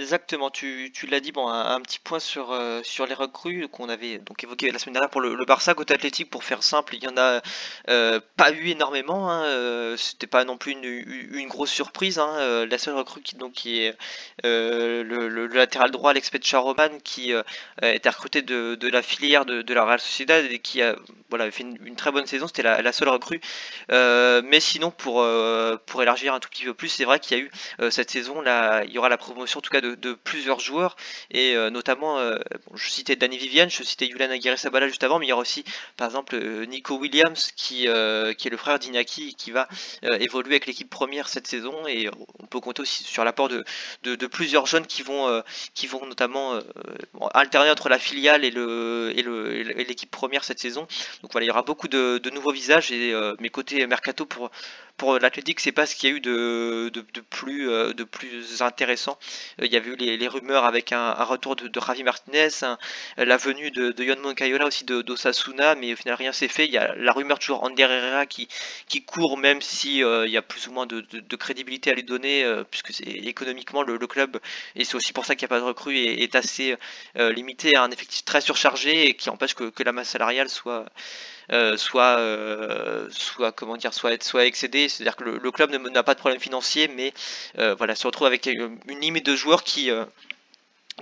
Exactement, 0.00 0.48
tu, 0.48 0.90
l'as 1.10 1.20
dit, 1.20 1.30
bon, 1.30 1.46
un, 1.48 1.74
un 1.74 1.80
petit 1.82 1.98
point 1.98 2.20
sur, 2.20 2.52
euh, 2.52 2.80
sur 2.82 3.06
les 3.06 3.12
recrues 3.12 3.68
qu'on 3.68 3.90
avait 3.90 4.16
donc 4.16 4.42
évoqué 4.42 4.70
la 4.70 4.78
semaine 4.78 4.94
dernière 4.94 5.10
pour 5.10 5.20
le, 5.20 5.44
Barça 5.44 5.74
côté 5.74 5.92
athlétique, 5.92 6.30
pour 6.30 6.42
faire 6.42 6.62
simple, 6.62 6.94
il 6.96 7.04
y 7.04 7.08
en 7.08 7.18
a 7.18 7.42
euh, 7.90 8.18
pas 8.36 8.50
eu 8.50 8.68
énormément, 8.68 9.30
hein, 9.30 9.44
euh, 9.44 9.98
c'était 9.98 10.26
pas 10.26 10.44
non 10.44 10.56
plus 10.56 10.72
une, 10.72 11.48
grosse 11.48 11.70
surprise, 11.70 12.18
hein, 12.18 12.64
la 12.64 12.78
seule 12.78 12.94
recrue 12.94 13.20
qui, 13.20 13.34
donc, 13.36 13.52
qui 13.52 13.80
est 13.82 13.94
le, 14.42 15.46
latéral 15.48 15.90
droit 15.90 16.12
Alex 16.12 16.30
Charoman 16.42 16.98
qui 17.04 17.34
été 17.82 18.08
recruté 18.08 18.40
de, 18.40 18.76
de 18.76 18.88
la 18.88 19.02
filière 19.02 19.44
de, 19.44 19.74
la 19.74 19.84
Real 19.84 20.00
Sociedad 20.00 20.44
et 20.46 20.60
qui 20.60 20.80
a 20.80 20.96
voilà, 21.28 21.50
fait 21.50 21.64
une, 21.64 21.96
très 21.96 22.10
bonne 22.10 22.26
saison, 22.26 22.46
c'était 22.46 22.62
la, 22.62 22.92
seule 22.92 23.08
recrue, 23.08 23.40
mais 23.90 24.60
sinon 24.60 24.90
pour, 24.90 25.26
pour 25.86 26.02
élargir 26.02 26.32
un 26.32 26.40
tout 26.40 26.48
petit 26.48 26.64
peu 26.64 26.74
plus, 26.74 26.88
c'est 26.88 27.04
vrai 27.04 27.20
qu'il 27.20 27.36
y 27.36 27.40
a 27.40 27.44
eu 27.44 27.90
cette 27.90 28.10
saison, 28.10 28.40
là, 28.40 28.84
il 28.84 28.92
y 28.92 28.98
aura 28.98 29.10
la 29.10 29.18
promotion 29.18 29.58
en 29.58 29.62
tout 29.62 29.70
cas 29.70 29.80
de, 29.80 29.89
de 29.94 30.12
plusieurs 30.12 30.60
joueurs 30.60 30.96
et 31.30 31.54
euh, 31.54 31.70
notamment, 31.70 32.18
euh, 32.18 32.38
je 32.74 32.88
citais 32.88 33.16
Danny 33.16 33.38
Vivian, 33.38 33.68
je 33.68 33.82
citais 33.82 34.06
Yulan 34.06 34.30
Aguirre 34.30 34.58
Sabala 34.58 34.88
juste 34.88 35.04
avant, 35.04 35.18
mais 35.18 35.26
il 35.26 35.28
y 35.28 35.32
aura 35.32 35.42
aussi 35.42 35.64
par 35.96 36.08
exemple 36.08 36.34
euh, 36.34 36.64
Nico 36.64 36.96
Williams 36.96 37.52
qui, 37.56 37.86
qui 38.38 38.48
est 38.48 38.50
le 38.50 38.56
frère 38.56 38.78
d'Inaki 38.78 39.34
qui 39.34 39.50
va 39.50 39.68
évoluer 40.02 40.52
avec 40.52 40.66
l'équipe 40.66 40.88
première 40.88 41.28
cette 41.28 41.46
saison 41.46 41.86
et 41.86 42.08
on 42.38 42.46
peut 42.46 42.60
compter 42.60 42.82
aussi 42.82 43.04
sur 43.04 43.24
l'apport 43.24 43.48
de, 43.48 43.64
de, 44.02 44.26
plusieurs 44.26 44.66
jeunes 44.66 44.86
qui 44.86 45.02
vont, 45.02 45.42
qui 45.74 45.86
vont 45.86 46.04
notamment 46.06 46.58
alterner 47.34 47.70
entre 47.70 47.88
la 47.88 47.98
filiale 47.98 48.44
et 48.44 48.50
le 48.50 49.12
et 49.16 49.22
le 49.22 49.80
et 49.80 49.84
l'équipe 49.84 50.10
première 50.10 50.44
cette 50.44 50.58
saison. 50.58 50.86
Donc 51.22 51.32
voilà, 51.32 51.44
il 51.44 51.48
y 51.48 51.50
aura 51.50 51.62
beaucoup 51.62 51.88
de, 51.88 52.30
nouveaux 52.30 52.52
visages 52.52 52.92
et 52.92 53.14
mes 53.40 53.50
côtés 53.50 53.86
mercato 53.86 54.26
pour 54.26 54.50
pour 55.00 55.18
l'Athletic, 55.18 55.60
c'est 55.60 55.72
pas 55.72 55.86
ce 55.86 55.96
qu'il 55.96 56.10
y 56.10 56.12
a 56.12 56.16
eu 56.16 56.20
de, 56.20 56.90
de, 56.90 57.20
plus 57.22 57.70
euh, 57.70 57.94
de 57.94 58.04
plus 58.04 58.60
intéressant. 58.60 59.18
Euh, 59.58 59.64
Il 59.64 59.72
y 59.72 59.76
avait 59.78 59.92
eu 59.92 59.96
les, 59.96 60.28
rumeurs 60.28 60.66
avec 60.66 60.92
un, 60.92 61.14
retour 61.24 61.56
de, 61.56 61.68
de 61.68 61.80
Javi 61.80 62.04
Martinez, 62.04 62.48
la 63.16 63.36
venue 63.38 63.70
de, 63.70 64.04
Yon 64.04 64.20
Moncayola 64.20 64.66
aussi 64.66 64.84
d'Osasuna, 64.84 65.74
mais 65.74 65.94
au 65.94 65.96
final 65.96 66.16
rien 66.16 66.32
s'est 66.32 66.48
fait. 66.48 66.66
Il 66.66 66.72
y 66.72 66.76
a 66.76 66.94
la 66.96 67.12
rumeur 67.12 67.38
toujours 67.38 67.64
Ander 67.64 67.84
Herrera 67.84 68.26
qui 68.26 68.46
qui 68.88 69.02
court, 69.02 69.38
même 69.38 69.62
si 69.62 70.04
euh, 70.04 70.26
il 70.26 70.32
y 70.32 70.36
a 70.36 70.42
plus 70.42 70.68
ou 70.68 70.72
moins 70.72 70.84
de, 70.84 71.00
crédibilité 71.36 71.90
à 71.90 71.94
lui 71.94 72.04
donner, 72.04 72.44
puisque 72.70 72.92
c'est 72.92 73.04
économiquement 73.04 73.82
le, 73.82 74.06
club 74.06 74.38
et 74.76 74.84
c'est 74.84 74.96
aussi 74.96 75.14
pour 75.14 75.24
ça 75.24 75.34
qu'il 75.34 75.46
n'y 75.46 75.54
a 75.54 75.56
pas 75.56 75.60
de 75.60 75.64
recrue 75.64 75.96
est, 75.96 76.22
est 76.22 76.34
assez 76.34 76.76
limité 77.14 77.74
à 77.74 77.84
un 77.84 77.90
effectif 77.90 78.22
très 78.26 78.42
surchargé 78.42 79.06
et 79.06 79.14
qui 79.14 79.30
empêche 79.30 79.54
que, 79.54 79.70
que 79.70 79.82
la 79.82 79.92
masse 79.92 80.10
salariale 80.10 80.50
soit 80.50 80.84
euh, 81.52 81.76
soit 81.76 82.18
euh, 82.18 83.08
soit 83.10 83.52
comment 83.52 83.76
dire 83.76 83.92
soit 83.92 84.22
soit 84.22 84.44
excédée 84.44 84.88
c'est 84.88 85.02
à 85.02 85.04
dire 85.04 85.16
que 85.16 85.24
le, 85.24 85.38
le 85.38 85.50
club 85.50 85.70
n'a 85.70 86.02
pas 86.02 86.14
de 86.14 86.20
problème 86.20 86.40
financier 86.40 86.88
mais 86.88 87.12
euh, 87.58 87.74
voilà 87.74 87.94
se 87.94 88.06
retrouve 88.06 88.26
avec 88.26 88.46
une 88.46 89.00
limite 89.00 89.26
de 89.26 89.34
joueurs 89.34 89.64
qui 89.64 89.90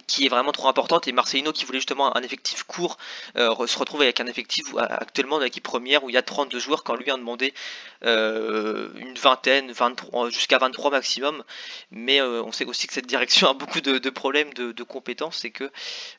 qui 0.06 0.26
est 0.26 0.28
vraiment 0.28 0.52
trop 0.52 0.68
importante. 0.68 1.08
Et 1.08 1.12
Marcelino 1.12 1.52
qui 1.52 1.64
voulait 1.64 1.78
justement 1.78 2.16
un 2.16 2.22
effectif 2.22 2.62
court 2.64 2.96
euh, 3.36 3.66
se 3.66 3.78
retrouve 3.78 4.02
avec 4.02 4.20
un 4.20 4.26
effectif 4.26 4.66
actuellement 4.78 5.38
dans 5.38 5.44
l'équipe 5.44 5.62
première 5.64 6.04
où 6.04 6.10
il 6.10 6.14
y 6.14 6.18
a 6.18 6.22
32 6.22 6.58
joueurs. 6.58 6.84
Quand 6.84 6.94
lui 6.94 7.10
en 7.10 7.18
demandait 7.18 7.52
euh, 8.04 8.90
une 8.96 9.14
vingtaine 9.14 9.72
23 9.72 10.30
jusqu'à 10.30 10.58
23 10.58 10.90
maximum. 10.90 11.42
Mais 11.90 12.20
euh, 12.20 12.42
on 12.42 12.52
sait 12.52 12.64
aussi 12.64 12.86
que 12.86 12.92
cette 12.94 13.06
direction 13.06 13.48
a 13.48 13.54
beaucoup 13.54 13.80
de, 13.80 13.98
de 13.98 14.10
problèmes 14.10 14.52
de, 14.54 14.72
de 14.72 14.82
compétences 14.82 15.44
et 15.44 15.50
que 15.50 15.70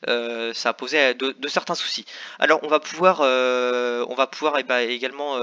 euh, 0.08 0.52
ça 0.54 0.70
a 0.70 0.72
posé 0.74 1.14
de, 1.14 1.32
de 1.32 1.48
certains 1.48 1.74
soucis. 1.74 2.04
Alors 2.38 2.60
on 2.62 2.68
va 2.68 2.80
pouvoir 2.80 3.20
on 3.20 4.14
va 4.14 4.26
pouvoir 4.26 4.58
eh 4.58 4.62
ben, 4.62 4.88
également 4.88 5.38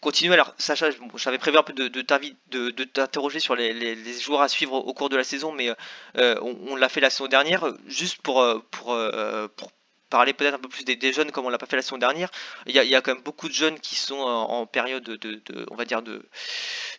continuer. 0.00 0.34
Alors 0.34 0.54
Sacha 0.58 0.88
j'avais 1.16 1.38
prévu 1.38 1.58
un 1.58 1.62
peu 1.62 1.72
de, 1.72 1.88
de 1.88 2.02
de- 2.50 2.70
de 2.70 2.84
t'interroger 2.84 3.38
sur 3.40 3.54
les, 3.54 3.94
joueurs 4.20 4.40
à 4.40 4.48
suivre 4.48 4.74
au 4.74 4.94
cours 4.94 5.08
de 5.08 5.16
la 5.16 5.24
saison 5.24 5.52
mais 5.52 5.70
on 6.16 6.76
l'a 6.76 6.88
fait 6.88 7.00
la 7.00 7.10
saison 7.10 7.26
dernière 7.28 7.67
juste 7.86 8.20
pour, 8.22 8.40
euh, 8.40 8.58
euh, 8.88 9.48
pour 9.56 9.70
parler 10.10 10.32
peut-être 10.32 10.54
un 10.54 10.58
peu 10.58 10.68
plus 10.68 10.84
des, 10.84 11.12
jeunes 11.12 11.30
comme 11.30 11.46
on 11.46 11.50
l'a 11.50 11.58
pas 11.58 11.66
fait 11.66 11.76
la 11.76 11.82
saison 11.82 11.98
dernière 11.98 12.30
il 12.66 12.74
y 12.74 12.94
a, 12.94 13.00
quand 13.02 13.14
même 13.14 13.22
beaucoup 13.22 13.48
de 13.48 13.52
jeunes 13.54 13.78
qui 13.78 13.94
sont 13.94 14.16
en, 14.16 14.60
en 14.60 14.66
période 14.66 15.04
de, 15.04 15.42
on 15.70 15.74
va 15.74 15.84
dire 15.84 16.02
de 16.02 16.22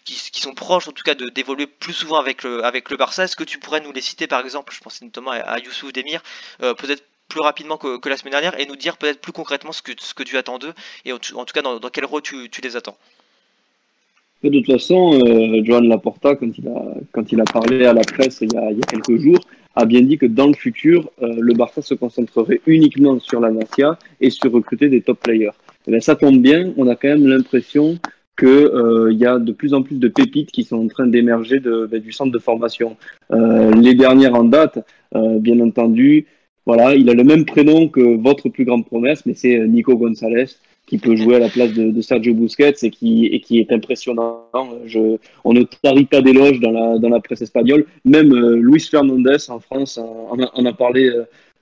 qui, 0.05 0.41
sont 0.41 0.53
proches 0.53 0.87
en 0.87 0.91
tout 0.91 1.03
cas 1.03 1.15
de 1.15 1.29
d'évoluer 1.29 1.67
plus 1.67 1.93
souvent 1.93 2.17
avec 2.17 2.43
le 2.43 2.97
Barça. 2.97 3.23
Est-ce 3.23 3.35
que 3.35 3.43
tu 3.43 3.59
pourrais 3.59 3.81
nous 3.81 3.91
les 3.91 4.01
citer 4.01 4.27
par 4.27 4.43
exemple 4.43 4.73
je 4.73 4.79
pensais 4.79 5.05
notamment 5.05 5.31
à, 5.31 5.59
Youssouf 5.59 5.93
Demir 5.93 6.21
euh, 6.61 6.73
peut-être 6.73 7.03
plus 7.27 7.41
rapidement 7.41 7.77
que, 7.77 8.09
la 8.09 8.17
semaine 8.17 8.31
dernière 8.31 8.59
et 8.59 8.65
nous 8.65 8.75
dire 8.75 8.97
peut-être 8.97 9.21
plus 9.21 9.31
concrètement 9.31 9.71
ce 9.71 9.81
que, 9.81 9.91
ce 9.97 10.13
que 10.13 10.23
tu 10.23 10.37
attends 10.37 10.57
d'eux 10.57 10.73
et 11.05 11.13
en, 11.13 11.19
tout 11.19 11.53
cas 11.53 11.61
dans, 11.61 11.79
quel 11.91 12.05
rôle 12.05 12.21
tu, 12.23 12.49
les 12.63 12.75
attends? 12.75 12.97
De 14.43 14.49
toute 14.49 14.65
façon, 14.65 15.13
euh, 15.13 15.61
Joan 15.65 15.87
Laporta, 15.87 16.35
quand 16.35 16.47
il, 16.57 17.41
a, 17.41 17.43
parlé 17.43 17.85
à 17.85 17.93
la 17.93 18.01
presse 18.01 18.39
il 18.41 18.53
y 18.53 18.57
a 18.57 18.71
quelques 18.87 19.17
jours, 19.17 19.39
a 19.75 19.85
bien 19.85 20.01
dit 20.01 20.17
que 20.17 20.25
dans 20.25 20.47
le 20.47 20.53
futur, 20.53 21.09
euh, 21.21 21.35
le 21.39 21.53
Barça 21.53 21.81
se 21.81 21.93
concentrerait 21.93 22.61
uniquement 22.65 23.19
sur 23.19 23.39
la 23.39 23.51
Masia 23.51 23.97
et 24.19 24.29
sur 24.29 24.51
recruter 24.51 24.89
des 24.89 25.01
top 25.01 25.19
players. 25.21 25.51
Et 25.87 25.91
bien, 25.91 25.99
ça 25.99 26.15
tombe 26.15 26.41
bien, 26.41 26.73
on 26.77 26.87
a 26.87 26.95
quand 26.95 27.09
même 27.09 27.27
l'impression 27.27 27.97
qu'il 28.39 28.47
euh, 28.47 29.11
y 29.13 29.25
a 29.25 29.37
de 29.37 29.51
plus 29.51 29.73
en 29.73 29.83
plus 29.83 29.97
de 29.97 30.07
pépites 30.07 30.51
qui 30.51 30.63
sont 30.63 30.77
en 30.77 30.87
train 30.87 31.07
d'émerger 31.07 31.59
de, 31.59 31.87
ben, 31.91 32.01
du 32.01 32.11
centre 32.11 32.31
de 32.31 32.39
formation. 32.39 32.95
Euh, 33.31 33.71
les 33.71 33.93
dernières 33.95 34.35
en 34.35 34.45
date, 34.45 34.79
euh, 35.15 35.39
bien 35.39 35.59
entendu, 35.59 36.25
voilà, 36.65 36.95
il 36.95 37.09
a 37.09 37.13
le 37.13 37.23
même 37.23 37.45
prénom 37.45 37.89
que 37.89 38.17
votre 38.17 38.47
plus 38.49 38.63
grande 38.63 38.85
promesse, 38.85 39.25
mais 39.25 39.33
c'est 39.33 39.67
Nico 39.67 39.97
Gonzalez 39.97 40.45
qui 40.89 40.97
peut 40.97 41.15
jouer 41.15 41.35
à 41.35 41.39
la 41.39 41.49
place 41.49 41.71
de, 41.73 42.01
Sergio 42.01 42.33
Busquets 42.33 42.73
et 42.81 42.89
qui, 42.89 43.59
est 43.59 43.71
impressionnant. 43.71 44.47
On 45.43 45.53
ne 45.53 45.63
tarit 45.63 46.05
pas 46.05 46.21
d'éloges 46.21 46.59
dans 46.59 46.71
la, 46.99 47.19
presse 47.19 47.43
espagnole. 47.43 47.85
Même 48.05 48.33
euh, 48.33 48.55
Luis 48.55 48.81
Fernandez 48.89 49.37
en 49.49 49.59
France 49.59 49.99
en 49.99 50.65
a, 50.65 50.73
parlé 50.73 51.11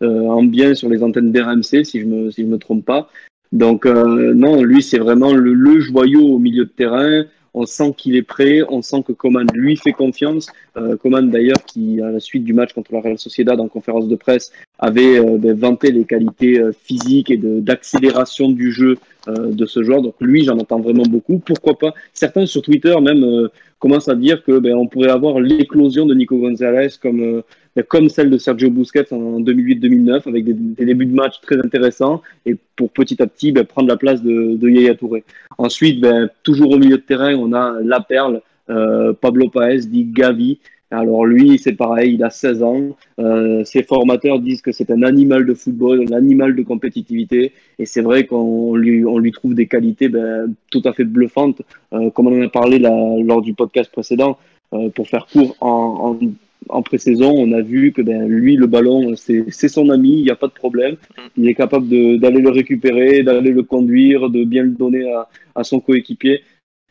euh, 0.01 0.27
en 0.27 0.43
bien 0.43 0.75
sur 0.75 0.89
les 0.89 1.03
antennes 1.03 1.31
d'RMC, 1.31 1.83
si 1.83 1.99
je 1.99 2.05
me, 2.05 2.31
si 2.31 2.43
je 2.43 2.47
me 2.47 2.57
trompe 2.57 2.85
pas. 2.85 3.09
Donc 3.51 3.85
euh, 3.85 4.33
non, 4.33 4.61
lui 4.61 4.83
c'est 4.83 4.99
vraiment 4.99 5.33
le, 5.33 5.53
le, 5.53 5.79
joyau 5.79 6.21
au 6.21 6.39
milieu 6.39 6.65
de 6.65 6.69
terrain. 6.69 7.25
On 7.53 7.65
sent 7.65 7.95
qu'il 7.97 8.15
est 8.15 8.21
prêt, 8.21 8.61
on 8.69 8.83
sent 8.83 9.03
que 9.07 9.13
Coman 9.13 9.47
lui 9.53 9.75
fait 9.77 9.93
confiance. 9.93 10.47
Euh, 10.77 10.95
Coman 10.97 11.31
d'ailleurs 11.31 11.63
qui 11.65 11.99
à 12.01 12.11
la 12.11 12.19
suite 12.19 12.43
du 12.43 12.53
match 12.53 12.73
contre 12.73 12.93
la 12.93 13.01
Real 13.01 13.17
Sociedad 13.17 13.59
en 13.59 13.67
conférence 13.67 14.07
de 14.07 14.15
presse 14.15 14.51
avait 14.79 15.19
euh, 15.19 15.37
ben, 15.37 15.57
vanté 15.57 15.91
les 15.91 16.05
qualités 16.05 16.59
euh, 16.59 16.71
physiques 16.83 17.31
et 17.31 17.37
d'accélération 17.37 18.49
du 18.49 18.71
jeu 18.71 18.97
euh, 19.27 19.51
de 19.51 19.65
ce 19.65 19.83
joueur. 19.83 20.01
Donc 20.01 20.15
lui 20.21 20.43
j'en 20.43 20.57
entends 20.57 20.79
vraiment 20.79 21.03
beaucoup. 21.03 21.39
Pourquoi 21.39 21.77
pas? 21.77 21.93
Certains 22.13 22.45
sur 22.45 22.61
Twitter 22.61 22.95
même 23.01 23.23
euh, 23.23 23.47
commencent 23.79 24.09
à 24.09 24.15
dire 24.15 24.43
que 24.43 24.59
ben, 24.59 24.75
on 24.75 24.87
pourrait 24.87 25.09
avoir 25.09 25.39
l'éclosion 25.39 26.05
de 26.05 26.13
Nico 26.13 26.37
Gonzalez 26.37 26.89
comme 27.01 27.21
euh, 27.21 27.41
comme 27.87 28.09
celle 28.09 28.29
de 28.29 28.37
Sergio 28.37 28.69
Busquets 28.69 29.13
en 29.13 29.39
2008-2009, 29.41 30.27
avec 30.27 30.45
des, 30.45 30.53
des, 30.53 30.85
débuts 30.85 31.05
de 31.05 31.13
match 31.13 31.35
très 31.41 31.57
intéressants, 31.57 32.21
et 32.45 32.55
pour 32.75 32.89
petit 32.91 33.21
à 33.21 33.27
petit 33.27 33.51
ben, 33.51 33.65
prendre 33.65 33.87
la 33.87 33.97
place 33.97 34.23
de, 34.23 34.55
de 34.55 34.69
Yaya 34.69 34.95
Touré. 34.95 35.23
Ensuite, 35.57 36.01
ben, 36.01 36.29
toujours 36.43 36.71
au 36.71 36.77
milieu 36.77 36.97
de 36.97 37.03
terrain, 37.03 37.35
on 37.35 37.53
a 37.53 37.75
la 37.83 37.99
perle, 37.99 38.41
euh, 38.69 39.13
Pablo 39.13 39.49
Paez, 39.49 39.81
dit 39.81 40.05
Gavi. 40.05 40.59
Alors 40.89 41.25
lui, 41.25 41.57
c'est 41.57 41.73
pareil, 41.73 42.13
il 42.13 42.23
a 42.23 42.29
16 42.29 42.63
ans. 42.63 42.95
Euh, 43.19 43.63
ses 43.65 43.83
formateurs 43.83 44.39
disent 44.39 44.61
que 44.61 44.71
c'est 44.71 44.89
un 44.89 45.03
animal 45.03 45.45
de 45.45 45.53
football, 45.53 46.05
un 46.09 46.15
animal 46.15 46.55
de 46.55 46.63
compétitivité, 46.63 47.51
et 47.77 47.85
c'est 47.85 48.01
vrai 48.01 48.25
qu'on 48.25 48.75
lui, 48.75 49.03
on 49.05 49.17
lui 49.17 49.31
trouve 49.31 49.53
des 49.53 49.67
qualités 49.67 50.07
ben, 50.07 50.53
tout 50.71 50.81
à 50.85 50.93
fait 50.93 51.03
bluffantes, 51.03 51.61
euh, 51.93 52.09
comme 52.11 52.27
on 52.27 52.39
en 52.39 52.45
a 52.45 52.49
parlé 52.49 52.79
là, 52.79 52.91
lors 53.21 53.41
du 53.41 53.53
podcast 53.53 53.91
précédent. 53.91 54.37
Euh, 54.73 54.89
pour 54.89 55.07
faire 55.07 55.27
court, 55.31 55.55
en, 55.61 56.17
en 56.21 56.27
en 56.69 56.81
pré-saison, 56.81 57.31
on 57.31 57.51
a 57.53 57.61
vu 57.61 57.91
que 57.91 58.01
ben, 58.01 58.27
lui, 58.27 58.55
le 58.55 58.67
ballon, 58.67 59.13
c'est 59.15 59.67
son 59.67 59.89
ami, 59.89 60.17
il 60.19 60.23
n'y 60.23 60.29
a 60.31 60.35
pas 60.35 60.47
de 60.47 60.53
problème. 60.53 60.95
Il 61.37 61.47
est 61.47 61.53
capable 61.53 61.87
d'aller 61.87 62.41
le 62.41 62.49
récupérer, 62.49 63.23
d'aller 63.23 63.51
le 63.51 63.63
conduire, 63.63 64.29
de 64.29 64.43
bien 64.43 64.63
le 64.63 64.71
donner 64.71 65.09
à, 65.11 65.29
à 65.55 65.63
son 65.63 65.79
coéquipier. 65.79 66.41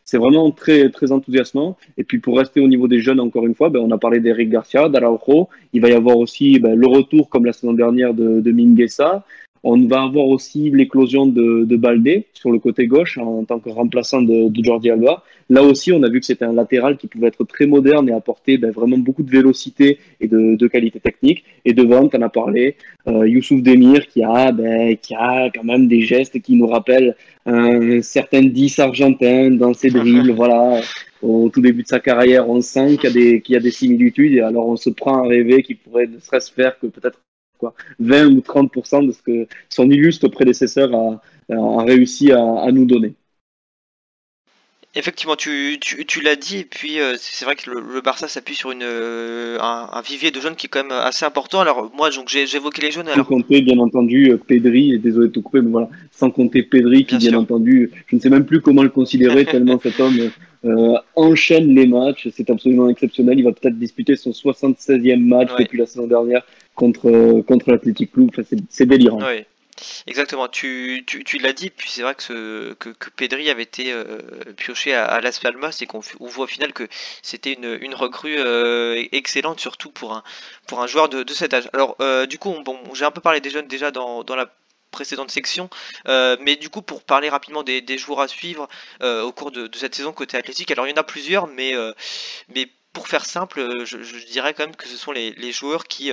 C'est 0.09 0.17
vraiment 0.17 0.51
très, 0.51 0.89
très 0.89 1.11
enthousiasmant. 1.11 1.77
Et 1.97 2.05
puis 2.05 2.19
pour 2.19 2.37
rester 2.37 2.61
au 2.61 2.67
niveau 2.69 2.87
des 2.87 3.01
jeunes, 3.01 3.19
encore 3.19 3.45
une 3.45 3.53
fois, 3.53 3.69
ben, 3.69 3.81
on 3.81 3.91
a 3.91 3.97
parlé 3.97 4.21
d'Eric 4.21 4.49
Garcia, 4.49 4.87
d'Araujo. 4.87 5.49
Il 5.73 5.81
va 5.81 5.89
y 5.89 5.93
avoir 5.93 6.17
aussi 6.17 6.59
ben, 6.59 6.75
le 6.75 6.87
retour, 6.87 7.27
comme 7.27 7.43
la 7.43 7.51
saison 7.51 7.73
dernière, 7.73 8.13
de, 8.13 8.39
de 8.39 8.51
Minguesa. 8.53 9.25
On 9.69 9.85
va 9.85 10.03
avoir 10.03 10.27
aussi 10.27 10.69
l'éclosion 10.69 11.25
de, 11.25 11.65
de 11.65 11.75
Baldé 11.75 12.27
sur 12.33 12.51
le 12.51 12.57
côté 12.57 12.87
gauche 12.87 13.17
en 13.17 13.43
tant 13.43 13.59
que 13.59 13.69
remplaçant 13.69 14.21
de, 14.21 14.47
de 14.47 14.63
Jordi 14.63 14.89
Alba. 14.89 15.23
Là 15.49 15.61
aussi, 15.61 15.91
on 15.91 16.01
a 16.03 16.09
vu 16.09 16.21
que 16.21 16.25
c'était 16.25 16.45
un 16.45 16.53
latéral 16.53 16.95
qui 16.95 17.07
pouvait 17.07 17.27
être 17.27 17.43
très 17.43 17.67
moderne 17.67 18.07
et 18.07 18.13
apporter 18.13 18.57
ben, 18.57 18.71
vraiment 18.71 18.97
beaucoup 18.97 19.23
de 19.23 19.29
vélocité 19.29 19.99
et 20.21 20.29
de, 20.29 20.55
de 20.55 20.67
qualité 20.67 21.01
technique. 21.01 21.43
Et 21.65 21.73
devant, 21.73 22.09
en 22.09 22.21
as 22.21 22.29
parlé, 22.29 22.77
euh, 23.09 23.27
Youssouf 23.27 23.61
Demir 23.61 24.07
qui 24.07 24.23
a, 24.23 24.53
ben, 24.53 24.95
qui 24.95 25.13
a 25.15 25.49
quand 25.53 25.65
même 25.65 25.89
des 25.89 25.99
gestes 25.99 26.41
qui 26.41 26.55
nous 26.55 26.67
rappellent 26.67 27.17
un 27.45 28.01
certain 28.01 28.43
10 28.43 28.79
argentin 28.79 29.51
dans 29.51 29.73
ses 29.73 29.89
dribbles. 29.89 30.31
voilà. 30.43 30.79
Au 31.21 31.49
tout 31.49 31.59
début 31.59 31.83
de 31.83 31.89
sa 31.89 31.99
carrière, 31.99 32.49
on 32.49 32.61
sent 32.61 32.95
qu'il 33.01 33.17
y, 33.17 33.35
a 33.35 33.41
y 33.49 33.55
a 33.57 33.59
des 33.59 33.71
similitudes 33.71 34.31
et 34.31 34.39
alors 34.39 34.69
on 34.69 34.77
se 34.77 34.91
prend 34.91 35.25
à 35.25 35.27
rêver 35.27 35.61
qu'il 35.61 35.75
pourrait 35.75 36.07
ne 36.07 36.19
serait-ce 36.19 36.53
faire 36.53 36.79
que 36.79 36.87
peut-être 36.87 37.19
quoi, 37.57 37.73
20 37.99 38.27
ou 38.27 38.39
30% 38.41 39.07
de 39.07 39.11
ce 39.11 39.21
que 39.21 39.47
son 39.69 39.89
illustre 39.89 40.27
prédécesseur 40.27 40.93
a, 40.93 41.21
a 41.53 41.83
réussi 41.83 42.31
à, 42.31 42.39
à 42.39 42.71
nous 42.71 42.85
donner. 42.85 43.13
Effectivement, 44.95 45.35
tu, 45.35 45.77
tu, 45.79 46.05
tu 46.07 46.21
l'as 46.21 46.35
dit, 46.35 46.59
et 46.59 46.63
puis 46.63 46.99
euh, 46.99 47.15
c'est 47.19 47.45
vrai 47.45 47.55
que 47.55 47.69
le, 47.69 47.81
le 47.81 48.01
Barça 48.01 48.27
s'appuie 48.27 48.55
sur 48.55 48.71
une, 48.71 48.81
euh, 48.81 49.59
un, 49.59 49.89
un 49.93 50.01
vivier 50.01 50.31
de 50.31 50.39
jeunes 50.39 50.55
qui 50.55 50.65
est 50.65 50.69
quand 50.69 50.81
même 50.81 50.91
assez 50.91 51.23
important. 51.23 51.59
Alors 51.59 51.91
moi, 51.95 52.09
donc 52.09 52.33
évoqué 52.33 52.81
les 52.81 52.89
jeunes. 52.89 53.07
Sans 53.13 53.23
compter, 53.23 53.61
bien 53.61 53.77
entendu, 53.77 54.31
euh, 54.31 54.37
Pedri, 54.37 54.93
et 54.93 54.97
désolé 54.97 55.27
de 55.27 55.33
te 55.33 55.39
couper, 55.39 55.61
mais 55.61 55.69
voilà, 55.69 55.89
sans 56.11 56.31
compter 56.31 56.63
Pedri, 56.63 57.05
qui, 57.05 57.17
Bien 57.17 57.35
entendu, 57.35 57.91
je 58.07 58.15
ne 58.15 58.21
sais 58.21 58.29
même 58.29 58.45
plus 58.45 58.59
comment 58.59 58.81
le 58.81 58.89
considérer, 58.89 59.45
tellement 59.51 59.79
cet 59.79 59.99
homme 59.99 60.17
euh, 60.65 60.95
enchaîne 61.15 61.75
les 61.75 61.85
matchs. 61.85 62.29
C'est 62.35 62.49
absolument 62.49 62.89
exceptionnel. 62.89 63.37
Il 63.37 63.43
va 63.43 63.51
peut-être 63.51 63.77
disputer 63.77 64.15
son 64.15 64.31
76e 64.31 65.19
match 65.19 65.51
Ouais. 65.51 65.63
depuis 65.65 65.77
la 65.77 65.85
saison 65.85 66.07
dernière 66.07 66.43
contre, 66.77 67.09
euh, 67.09 67.41
contre 67.41 67.71
l'Athletic 67.71 68.13
Club. 68.13 68.29
C'est- 68.69 68.85
délirant. 68.85 69.19
Oui, 69.27 69.43
exactement. 70.05 70.47
Tu, 70.47 71.03
tu, 71.05 71.25
tu 71.25 71.39
l'as 71.39 71.51
dit, 71.51 71.69
puis 71.69 71.89
c'est 71.89 72.03
vrai 72.03 72.15
que, 72.15 72.23
ce, 72.23 72.73
que, 72.73 73.09
Pedri 73.09 73.49
avait 73.49 73.63
été 73.63 73.91
euh, 73.91 74.21
pioché 74.55 74.93
à, 74.93 75.05
à 75.05 75.19
Las 75.19 75.39
Palmas 75.39 75.77
et 75.81 75.87
qu'on 75.87 75.99
voit 75.99 76.45
au 76.45 76.47
final 76.47 76.71
que 76.71 76.87
c'était 77.21 77.53
une, 77.53 77.77
une 77.81 77.95
recrue 77.95 78.37
euh, 78.37 79.03
excellente, 79.11 79.59
surtout 79.59 79.89
pour 79.89 80.13
un, 80.13 80.23
pour 80.67 80.81
un 80.81 80.87
joueur 80.87 81.09
de, 81.09 81.23
de 81.23 81.33
cet 81.33 81.53
âge. 81.53 81.69
Alors, 81.73 81.97
du 82.27 82.37
coup, 82.37 82.53
j'ai 82.93 83.05
un 83.05 83.11
peu 83.11 83.21
parlé 83.21 83.41
des 83.41 83.49
jeunes 83.49 83.67
déjà 83.67 83.91
dans, 83.91 84.23
dans 84.23 84.35
la 84.35 84.49
précédente 84.91 85.31
section, 85.31 85.69
mais 86.05 86.55
du 86.55 86.69
coup, 86.69 86.83
pour 86.83 87.03
parler 87.03 87.29
rapidement 87.29 87.63
des, 87.63 87.81
des 87.81 87.97
joueurs 87.97 88.21
à 88.21 88.27
suivre 88.27 88.69
au 89.01 89.31
cours 89.31 89.51
de, 89.51 89.69
cette 89.75 89.95
saison 89.95 90.13
côté 90.13 90.37
athlétique, 90.37 90.69
alors 90.71 90.85
il 90.87 90.91
y 90.91 90.93
en 90.93 91.01
a 91.01 91.03
plusieurs, 91.03 91.47
mais, 91.47 91.73
mais 92.53 92.67
pour 92.93 93.07
faire 93.07 93.25
simple, 93.25 93.85
je, 93.85 94.03
je 94.03 94.25
dirais 94.27 94.53
quand 94.53 94.65
même 94.65 94.75
que 94.75 94.87
ce 94.87 94.97
sont 94.97 95.11
les, 95.11 95.31
les 95.31 95.51
joueurs 95.51 95.85
qui. 95.85 96.11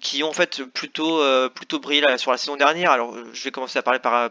Qui 0.00 0.22
ont 0.22 0.28
en 0.28 0.32
fait 0.32 0.62
plutôt 0.64 1.20
euh, 1.20 1.48
plutôt 1.48 1.78
brillé 1.78 2.00
là, 2.00 2.16
sur 2.18 2.30
la 2.30 2.36
saison 2.36 2.56
dernière. 2.56 2.90
Alors 2.90 3.14
je 3.32 3.44
vais 3.44 3.50
commencer 3.50 3.78
à 3.78 3.82
parler 3.82 4.00
par, 4.00 4.30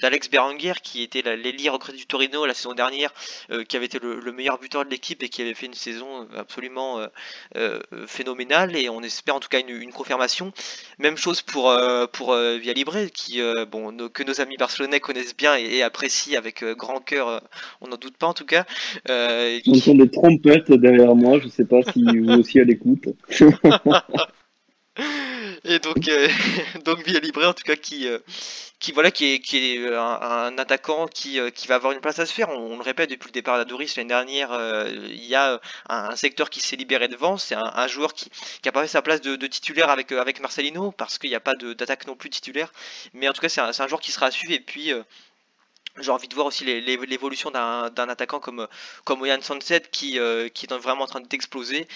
d'Alex 0.00 0.30
Berenguer 0.30 0.74
qui 0.82 1.02
était 1.02 1.22
la- 1.22 1.36
l'ailier 1.36 1.68
recruté 1.68 1.98
du 1.98 2.06
Torino 2.06 2.46
la 2.46 2.54
saison 2.54 2.74
dernière, 2.74 3.12
euh, 3.50 3.64
qui 3.64 3.76
avait 3.76 3.86
été 3.86 3.98
le, 3.98 4.20
le 4.20 4.32
meilleur 4.32 4.58
buteur 4.58 4.84
de 4.84 4.90
l'équipe 4.90 5.22
et 5.22 5.28
qui 5.28 5.42
avait 5.42 5.54
fait 5.54 5.66
une 5.66 5.74
saison 5.74 6.28
absolument 6.36 6.98
euh, 7.00 7.06
euh, 7.56 7.80
phénoménale 8.06 8.76
et 8.76 8.88
on 8.88 9.02
espère 9.02 9.34
en 9.36 9.40
tout 9.40 9.48
cas 9.48 9.60
une, 9.60 9.70
une 9.70 9.92
confirmation. 9.92 10.52
Même 10.98 11.16
chose 11.16 11.42
pour 11.42 11.72
pour 12.12 12.34
Via 12.34 12.72
Libre 12.72 12.96
qui 13.12 13.40
bon 13.70 13.92
nos- 13.92 14.08
que 14.08 14.22
nos 14.22 14.40
amis 14.40 14.56
barcelonais 14.56 15.00
connaissent 15.00 15.36
bien 15.36 15.56
et, 15.56 15.64
et 15.76 15.82
apprécient 15.82 16.38
avec 16.38 16.64
grand 16.64 17.00
cœur, 17.00 17.42
on 17.80 17.88
n'en 17.88 17.96
doute 17.96 18.16
pas 18.16 18.26
en 18.26 18.34
tout 18.34 18.46
cas. 18.46 18.64
Euh, 19.10 19.58
On 19.66 19.72
entend 19.76 19.94
des 19.94 20.10
trompettes 20.10 20.72
derrière 20.72 21.14
moi. 21.14 21.38
Je 21.40 21.46
ne 21.46 21.50
sais 21.50 21.64
pas 21.64 21.80
si 21.92 22.04
vous 22.04 22.30
aussi 22.38 22.60
à 22.60 22.64
l'écoute. 22.64 23.04
Et 25.64 25.78
donc, 25.80 26.08
euh, 26.08 26.28
donc 26.84 27.06
Libre 27.06 27.46
en 27.46 27.52
tout 27.52 27.64
cas 27.64 27.74
qui, 27.74 28.06
euh, 28.06 28.18
qui 28.78 28.92
voilà 28.92 29.10
qui 29.10 29.34
est, 29.34 29.40
qui 29.40 29.56
est 29.74 29.78
euh, 29.78 30.00
un, 30.00 30.56
attaquant 30.58 31.06
qui, 31.08 31.40
euh, 31.40 31.50
qui 31.50 31.66
va 31.66 31.76
avoir 31.76 31.92
une 31.92 32.00
place 32.00 32.18
à 32.20 32.26
se 32.26 32.32
faire. 32.32 32.48
On, 32.50 32.76
le 32.76 32.82
répète 32.82 33.10
depuis 33.10 33.28
le 33.28 33.32
départ 33.32 33.56
d'Adoris 33.56 33.96
l'année 33.96 34.08
dernière, 34.08 34.50
il 35.08 35.24
y 35.24 35.34
a 35.34 35.60
un, 35.88 36.14
secteur 36.16 36.48
qui 36.50 36.60
s'est 36.60 36.76
libéré 36.76 37.08
devant. 37.08 37.38
C'est 37.38 37.56
un, 37.56 37.72
un 37.74 37.88
joueur 37.88 38.14
qui, 38.14 38.30
qui 38.62 38.68
a 38.68 38.72
pas 38.72 38.82
fait 38.82 38.88
sa 38.88 39.02
place 39.02 39.20
de, 39.20 39.46
titulaire 39.46 39.90
avec, 39.90 40.12
avec 40.12 40.40
Marcelino 40.40 40.92
parce 40.92 41.18
qu'il 41.18 41.30
n'y 41.30 41.36
a 41.36 41.40
pas 41.40 41.54
d'attaque 41.54 42.06
non 42.06 42.14
plus 42.14 42.30
titulaire. 42.30 42.72
Mais 43.14 43.28
en 43.28 43.32
tout 43.32 43.40
cas 43.40 43.48
c'est 43.48 43.60
un 43.60 43.88
joueur 43.88 44.00
qui 44.00 44.12
sera 44.12 44.26
à 44.26 44.30
suivre 44.30 44.52
et 44.52 44.60
puis. 44.60 44.92
J'ai 46.00 46.10
envie 46.10 46.28
de 46.28 46.34
voir 46.34 46.46
aussi 46.46 46.64
l'évolution 46.64 47.50
d'un 47.50 48.08
attaquant 48.08 48.40
comme, 48.40 48.66
comme 49.04 49.22
Oyan 49.22 49.40
Sunset 49.40 49.82
qui, 49.92 50.18
euh, 50.18 50.48
qui 50.48 50.66
est 50.66 50.72
vraiment 50.74 51.04
en 51.04 51.06
train 51.06 51.20
d'exploser. 51.20 51.86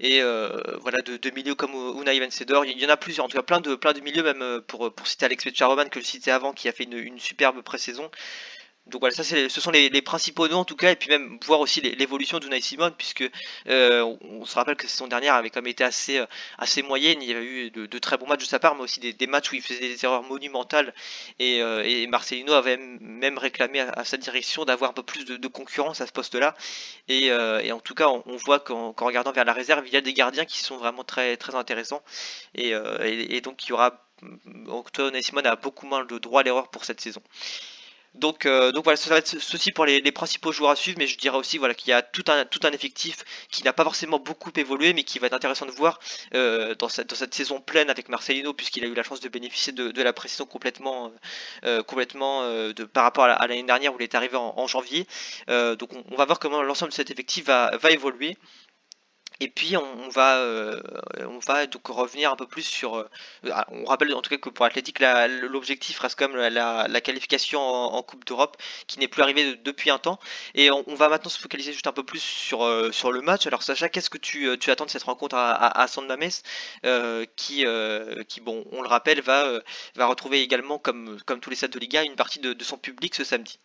Et 0.00 0.22
euh, 0.22 0.60
voilà, 0.80 1.00
de, 1.02 1.16
de 1.16 1.30
milieux 1.30 1.54
comme 1.54 1.74
Unai 2.00 2.18
Vencedor, 2.18 2.64
il 2.64 2.78
y 2.78 2.86
en 2.86 2.88
a 2.88 2.96
plusieurs, 2.96 3.26
en 3.26 3.28
tout 3.28 3.36
cas 3.36 3.42
plein 3.42 3.60
de, 3.60 3.74
plein 3.74 3.92
de 3.92 4.00
milieux, 4.00 4.22
même 4.22 4.42
euh, 4.42 4.60
pour, 4.60 4.92
pour 4.94 5.06
citer 5.06 5.26
Alex 5.26 5.44
Petcharoman 5.44 5.88
que 5.90 6.00
je 6.00 6.06
citais 6.06 6.30
avant, 6.30 6.52
qui 6.52 6.68
a 6.68 6.72
fait 6.72 6.84
une, 6.84 6.96
une 6.96 7.18
superbe 7.20 7.60
pré-saison. 7.62 8.10
Donc 8.86 9.00
voilà, 9.00 9.14
ça 9.14 9.22
c'est, 9.22 9.48
ce 9.48 9.60
sont 9.60 9.70
les, 9.70 10.02
principaux 10.02 10.48
noms 10.48 10.58
en 10.58 10.64
tout 10.64 10.74
cas, 10.74 10.90
et 10.90 10.96
puis 10.96 11.08
même 11.08 11.38
voir 11.46 11.60
aussi 11.60 11.80
l'évolution 11.80 12.40
d'Unai 12.40 12.60
Simon, 12.60 12.90
puisque 12.90 13.24
euh, 13.68 14.16
on, 14.22 14.44
se 14.44 14.56
rappelle 14.56 14.74
que 14.74 14.88
saison 14.88 15.06
dernière 15.06 15.34
avait 15.34 15.50
quand 15.50 15.62
même 15.62 15.70
été 15.70 15.84
assez, 15.84 16.18
euh, 16.18 16.26
assez 16.58 16.82
moyenne, 16.82 17.22
il 17.22 17.28
y 17.28 17.32
avait 17.32 17.44
eu 17.44 17.70
de, 17.70 17.98
très 17.98 18.18
bons 18.18 18.26
matchs 18.26 18.40
de 18.40 18.46
sa 18.46 18.58
part, 18.58 18.74
mais 18.74 18.82
aussi 18.82 18.98
des, 18.98 19.26
matchs 19.28 19.52
où 19.52 19.54
il 19.54 19.62
faisait 19.62 19.78
des 19.78 20.04
erreurs 20.04 20.24
monumentales, 20.24 20.92
et, 21.38 21.62
euh, 21.62 22.06
Marcelino 22.08 22.54
avait 22.54 22.76
même 22.76 23.38
réclamé 23.38 23.80
à, 23.80 24.04
sa 24.04 24.16
direction 24.16 24.64
d'avoir 24.64 24.90
un 24.90 24.94
peu 24.94 25.04
plus 25.04 25.24
de, 25.24 25.48
concurrence 25.48 26.00
à 26.00 26.06
ce 26.08 26.12
poste-là, 26.12 26.56
et, 27.08 27.32
en 27.72 27.80
tout 27.80 27.94
cas 27.94 28.08
on, 28.08 28.36
voit 28.36 28.58
qu'en, 28.58 28.94
regardant 28.98 29.32
vers 29.32 29.44
la 29.44 29.52
réserve, 29.52 29.86
il 29.86 29.92
y 29.92 29.96
a 29.96 30.00
des 30.00 30.12
gardiens 30.12 30.44
qui 30.44 30.58
sont 30.58 30.76
vraiment 30.76 31.04
très, 31.04 31.36
très 31.36 31.54
intéressants, 31.54 32.02
et, 32.56 32.72
donc 33.42 33.64
il 33.64 33.70
y 33.70 33.72
aura, 33.72 34.04
Octon 34.66 35.12
et 35.14 35.22
Simon 35.22 35.42
a 35.44 35.54
beaucoup 35.56 35.86
moins 35.86 36.04
de 36.04 36.18
droit 36.18 36.40
à 36.40 36.44
l'erreur 36.44 36.68
pour 36.68 36.84
cette 36.84 37.00
saison. 37.00 37.22
Donc, 38.14 38.44
euh, 38.44 38.72
donc 38.72 38.84
voilà, 38.84 38.96
ça 38.98 39.08
va 39.08 39.16
être 39.18 39.38
ceci 39.38 39.72
pour 39.72 39.86
les, 39.86 40.12
principaux 40.12 40.52
joueurs 40.52 40.72
à 40.72 40.76
suivre, 40.76 40.98
mais 40.98 41.06
je 41.06 41.16
dirais 41.16 41.36
aussi 41.38 41.56
voilà, 41.56 41.74
qu'il 41.74 41.88
y 41.90 41.92
a 41.94 42.02
tout 42.02 42.22
un, 42.28 42.72
effectif 42.72 43.24
qui 43.50 43.64
n'a 43.64 43.72
pas 43.72 43.84
forcément 43.84 44.18
beaucoup 44.18 44.50
évolué, 44.54 44.92
mais 44.92 45.02
qui 45.02 45.18
va 45.18 45.28
être 45.28 45.32
intéressant 45.32 45.64
de 45.64 45.70
voir 45.70 45.98
euh, 46.34 46.74
dans, 46.74 46.88
cette, 46.90 47.34
saison 47.34 47.60
pleine 47.60 47.88
avec 47.88 48.08
Marcelino, 48.10 48.52
puisqu'il 48.52 48.84
a 48.84 48.86
eu 48.86 48.94
la 48.94 49.02
chance 49.02 49.20
de 49.20 49.28
bénéficier 49.28 49.72
de, 49.72 50.02
la 50.02 50.12
pré-saison 50.12 50.44
complètement, 50.44 51.10
euh, 51.64 51.82
par 52.92 53.04
rapport 53.04 53.24
à 53.24 53.28
la- 53.28 53.34
à 53.34 53.46
l'année 53.46 53.62
dernière 53.62 53.94
où 53.94 53.96
il 53.98 54.02
est 54.02 54.14
arrivé 54.14 54.36
en, 54.36 54.66
janvier. 54.66 55.06
Donc 55.48 55.90
on, 56.10 56.16
va 56.16 56.24
voir 56.26 56.38
comment 56.38 56.62
l'ensemble 56.62 56.90
de 56.90 56.94
cet 56.96 57.10
effectif 57.10 57.46
va 57.46 57.90
évoluer. 57.90 58.36
Et 59.42 59.48
puis 59.48 59.76
on, 59.76 60.08
va, 60.08 60.36
euh, 60.36 60.80
on 61.18 61.40
va 61.40 61.66
donc 61.66 61.88
revenir 61.88 62.30
un 62.30 62.36
peu 62.36 62.46
plus 62.46 62.62
sur. 62.62 62.94
euh, 62.96 63.08
ah, 63.50 63.66
on 63.72 63.84
rappelle 63.86 64.14
en 64.14 64.22
tout 64.22 64.30
cas 64.30 64.36
que 64.36 64.48
pour 64.48 64.64
l'Athletic, 64.64 65.00
la- 65.00 65.26
l'objectif 65.26 65.98
reste 65.98 66.16
quand 66.16 66.28
même 66.28 66.54
la, 66.54 67.00
qualification 67.00 67.60
en, 67.60 68.02
Coupe 68.04 68.24
d'Europe, 68.24 68.56
qui 68.86 69.00
n'est 69.00 69.08
plus 69.08 69.20
arrivée 69.20 69.56
de- 69.56 69.62
depuis 69.64 69.90
un 69.90 69.98
temps. 69.98 70.20
Et 70.54 70.70
on, 70.70 70.84
va 70.94 71.08
maintenant 71.08 71.28
se 71.28 71.40
focaliser 71.40 71.72
juste 71.72 71.88
un 71.88 71.92
peu 71.92 72.04
plus 72.04 72.22
sur, 72.22 72.62
euh, 72.62 72.92
sur 72.92 73.10
le 73.10 73.20
match. 73.20 73.44
Alors 73.48 73.64
Sacha, 73.64 73.88
qu'est-ce 73.88 74.10
que 74.10 74.18
tu, 74.18 74.48
attends 74.70 74.84
de 74.86 74.90
cette 74.90 75.02
rencontre 75.02 75.34
à, 75.34 75.80
à, 75.80 75.88
San 75.88 76.06
qui, 77.36 77.64
qui, 78.28 78.40
bon, 78.40 78.64
on 78.70 78.82
le 78.82 78.88
rappelle, 78.88 79.22
va, 79.22 79.60
va 79.96 80.06
retrouver 80.06 80.40
également, 80.42 80.78
comme, 80.78 81.18
comme 81.26 81.40
tous 81.40 81.50
les 81.50 81.56
stades 81.56 81.72
de 81.72 81.80
Liga, 81.80 82.04
une 82.04 82.14
partie 82.14 82.38
de, 82.38 82.54
son 82.62 82.76
public 82.78 83.16
ce 83.16 83.24
samedi. 83.24 83.58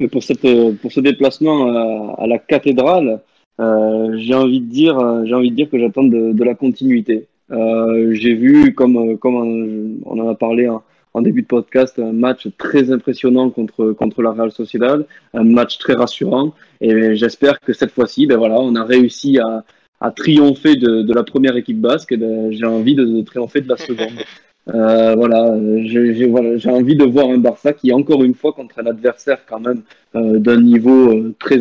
Mais 0.00 0.08
pour, 0.08 0.24
cette, 0.24 0.40
pour 0.80 0.90
ce 0.90 0.98
déplacement 0.98 2.16
à, 2.18 2.26
la 2.26 2.38
cathédrale, 2.38 3.22
j'ai 3.58 4.34
envie 4.34 4.60
de 4.60 4.66
dire, 4.66 4.98
euh, 4.98 5.24
j'ai 5.24 5.34
envie 5.34 5.50
de 5.50 5.56
dire 5.56 5.70
que 5.70 5.78
j'attends 5.78 6.04
de, 6.04 6.32
de 6.32 6.44
la 6.44 6.54
continuité. 6.54 7.26
Euh, 7.50 8.12
j'ai 8.14 8.34
vu, 8.34 8.74
comme, 8.74 8.96
euh, 8.96 9.16
comme 9.16 9.34
on 9.36 9.98
on 10.06 10.20
en 10.20 10.28
a 10.28 10.34
parlé 10.34 10.68
en, 10.68 10.82
en 11.14 11.22
début 11.22 11.42
de 11.42 11.46
podcast, 11.46 11.98
un 11.98 12.12
match 12.12 12.48
très 12.56 12.90
impressionnant 12.90 13.50
contre, 13.50 13.92
contre 13.92 14.22
la 14.22 14.32
Real 14.32 14.50
Sociedad, 14.50 15.06
un 15.34 15.44
match 15.44 15.78
très 15.78 15.94
rassurant, 15.94 16.54
et 16.80 17.14
j'espère 17.16 17.60
que 17.60 17.72
cette 17.72 17.90
fois-ci, 17.90 18.26
ben 18.26 18.38
voilà, 18.38 18.58
on 18.60 18.74
a 18.74 18.84
réussi 18.84 19.38
à, 19.38 19.64
à 20.00 20.10
triompher 20.10 20.76
de, 20.76 21.02
de 21.02 21.12
la 21.14 21.22
première 21.24 21.56
équipe 21.56 21.80
basque, 21.80 22.12
et 22.12 22.16
ben, 22.16 22.50
j'ai 22.50 22.64
envie 22.64 22.94
de, 22.94 23.04
de 23.04 23.22
triompher 23.22 23.60
de 23.60 23.68
la 23.68 23.76
seconde. 23.76 24.12
Euh, 24.68 25.16
voilà, 25.16 25.56
j'ai 25.84 26.26
voilà, 26.28 26.56
j'ai 26.56 26.70
envie 26.70 26.94
de 26.94 27.04
voir 27.04 27.28
un 27.28 27.38
Barça 27.38 27.72
qui, 27.72 27.92
encore 27.92 28.22
une 28.22 28.34
fois, 28.34 28.52
contre 28.52 28.78
un 28.78 28.86
adversaire 28.86 29.44
quand 29.44 29.58
même 29.58 29.82
euh, 30.14 30.38
d'un 30.38 30.60
niveau 30.60 31.10
euh, 31.10 31.34
très, 31.40 31.58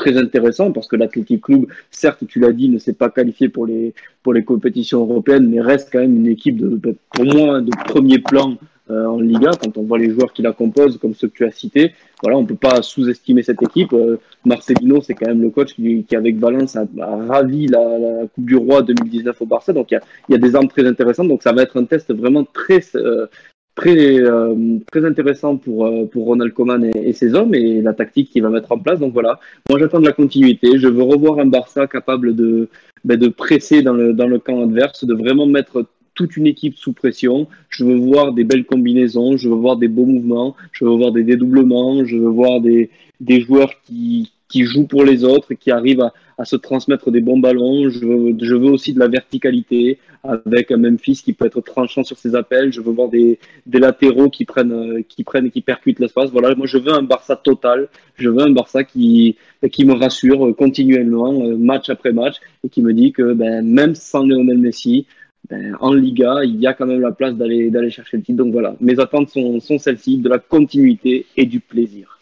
très 0.00 0.16
intéressant, 0.16 0.72
parce 0.72 0.88
que 0.88 0.96
l'Athletic 0.96 1.42
Club, 1.42 1.66
certes, 1.90 2.26
tu 2.26 2.40
l'as 2.40 2.52
dit, 2.52 2.68
ne 2.68 2.78
s'est 2.78 2.94
pas 2.94 3.10
qualifié 3.10 3.48
pour 3.48 3.66
les, 3.66 3.94
pour 4.22 4.32
les 4.32 4.44
compétitions 4.44 5.00
européennes, 5.00 5.48
mais 5.48 5.60
reste 5.60 5.90
quand 5.92 6.00
même 6.00 6.16
une 6.16 6.26
équipe, 6.26 6.56
de, 6.56 6.96
pour 7.14 7.24
moi, 7.24 7.60
de 7.60 7.70
premier 7.84 8.18
plan 8.18 8.56
euh, 8.90 9.06
en 9.06 9.20
Liga, 9.20 9.50
quand 9.62 9.76
on 9.76 9.82
voit 9.82 9.98
les 9.98 10.10
joueurs 10.10 10.32
qui 10.32 10.42
la 10.42 10.52
composent, 10.52 10.98
comme 10.98 11.14
ceux 11.14 11.28
que 11.28 11.36
tu 11.36 11.44
as 11.44 11.52
cités. 11.52 11.92
Voilà, 12.22 12.38
on 12.38 12.44
peut 12.44 12.56
pas 12.56 12.82
sous-estimer 12.82 13.42
cette 13.42 13.62
équipe. 13.62 13.92
Euh, 13.92 14.16
Marcelino, 14.44 15.00
c'est 15.00 15.14
quand 15.14 15.28
même 15.28 15.42
le 15.42 15.50
coach 15.50 15.74
qui, 15.74 16.04
avec 16.16 16.38
Valence, 16.38 16.76
a, 16.76 16.86
ravi 17.28 17.68
la, 17.68 18.26
Coupe 18.34 18.46
du 18.46 18.56
Roi 18.56 18.82
2019 18.82 19.40
au 19.40 19.46
Barça. 19.46 19.72
Donc, 19.72 19.92
il 19.92 20.00
y 20.28 20.32
y 20.32 20.34
a 20.34 20.38
des 20.38 20.56
armes 20.56 20.68
très 20.68 20.86
intéressantes. 20.86 21.28
Donc, 21.28 21.42
ça 21.42 21.52
va 21.52 21.62
être 21.62 21.76
un 21.76 21.84
test 21.84 22.12
vraiment 22.12 22.44
très, 22.44 22.80
euh, 22.96 23.26
très, 23.74 24.20
euh, 24.20 24.78
très 24.90 25.04
intéressant 25.04 25.56
pour, 25.56 25.86
euh, 25.86 26.06
pour 26.06 26.26
Ronald 26.26 26.52
Koeman 26.52 26.84
et, 26.94 27.12
ses 27.12 27.34
hommes 27.34 27.54
et 27.54 27.80
la 27.80 27.94
tactique 27.94 28.30
qu'il 28.30 28.42
va 28.42 28.50
mettre 28.50 28.72
en 28.72 28.78
place. 28.78 29.00
Donc, 29.00 29.12
voilà. 29.12 29.40
Moi, 29.68 29.78
j'attends 29.78 30.00
de 30.00 30.06
la 30.06 30.12
continuité. 30.12 30.78
Je 30.78 30.88
veux 30.88 31.02
revoir 31.02 31.38
un 31.38 31.46
Barça 31.46 31.86
capable 31.86 32.34
de, 32.34 32.68
ben, 33.04 33.18
de 33.18 33.28
presser 33.28 33.82
dans 33.82 33.94
le, 33.94 34.12
dans 34.12 34.26
le 34.26 34.38
camp 34.38 34.62
adverse, 34.62 35.04
de 35.04 35.14
vraiment 35.14 35.46
mettre 35.46 35.86
toute 36.14 36.36
une 36.36 36.46
équipe 36.46 36.76
sous 36.76 36.92
pression. 36.92 37.46
Je 37.68 37.84
veux 37.84 37.96
voir 37.96 38.32
des 38.32 38.44
belles 38.44 38.66
combinaisons, 38.66 39.36
je 39.36 39.48
veux 39.48 39.54
voir 39.54 39.76
des 39.76 39.88
beaux 39.88 40.06
mouvements, 40.06 40.56
je 40.72 40.84
veux 40.84 40.96
voir 40.96 41.12
des 41.12 41.24
dédoublements, 41.24 42.04
je 42.04 42.16
veux 42.16 42.28
voir 42.28 42.60
des, 42.60 42.90
des 43.20 43.40
joueurs 43.40 43.70
qui, 43.86 44.32
qui 44.50 44.64
jouent 44.64 44.86
pour 44.94 45.04
les 45.04 45.24
autres, 45.24 45.54
qui 45.54 45.70
arrivent 45.70 46.02
à, 46.02 46.12
à 46.36 46.44
se 46.44 46.56
transmettre 46.56 47.10
des 47.10 47.20
bons 47.20 47.38
ballons. 47.38 47.88
Je 47.88 48.00
veux, 48.04 48.34
je 48.40 48.54
veux 48.54 48.70
aussi 48.70 48.92
de 48.92 48.98
la 48.98 49.08
verticalité 49.08 49.98
avec 50.22 50.70
un 50.70 50.76
Memphis 50.76 51.22
qui 51.24 51.32
peut 51.32 51.46
être 51.46 51.62
tranchant 51.62 52.04
sur 52.04 52.18
ses 52.18 52.34
appels. 52.34 52.72
Je 52.72 52.80
veux 52.80 52.92
voir 52.92 53.08
des, 53.08 53.38
des 53.66 53.78
latéraux 53.78 54.28
qui 54.28 54.44
prennent, 54.44 54.72
euh, 54.72 55.02
qui 55.08 55.22
prennent 55.24 55.46
et 55.46 55.50
qui 55.50 55.62
percutent 55.62 56.00
l'espace. 56.00 56.30
Voilà, 56.30 56.54
moi 56.54 56.66
je 56.66 56.78
veux 56.78 56.92
un 56.92 57.02
Barça 57.02 57.36
total. 57.36 57.88
Je 58.16 58.28
veux 58.28 58.42
un 58.42 58.50
Barça 58.50 58.84
qui, 58.84 59.36
qui 59.72 59.84
me 59.84 59.94
rassure 59.94 60.54
continuellement, 60.56 61.32
euh, 61.42 61.56
match 61.56 61.88
après 61.88 62.12
match, 62.12 62.36
et 62.64 62.68
qui 62.68 62.82
me 62.82 62.92
dit 62.92 63.12
que 63.12 63.32
ben, 63.32 63.64
même 63.64 63.94
sans 63.94 64.26
Lionel 64.26 64.58
Messi, 64.58 65.06
ben, 65.48 65.76
en 65.80 65.94
Liga, 65.94 66.40
il 66.44 66.60
y 66.60 66.66
a 66.66 66.74
quand 66.74 66.86
même 66.86 67.00
la 67.00 67.12
place 67.12 67.34
d'aller 67.34 67.70
d'aller 67.70 67.90
chercher 67.90 68.18
le 68.18 68.22
titre. 68.22 68.38
Donc 68.38 68.52
voilà, 68.52 68.76
mes 68.80 69.00
attentes 69.00 69.30
sont, 69.30 69.58
sont 69.60 69.78
celles-ci, 69.78 70.18
de 70.18 70.28
la 70.28 70.38
continuité 70.38 71.26
et 71.36 71.46
du 71.46 71.60
plaisir. 71.60 72.19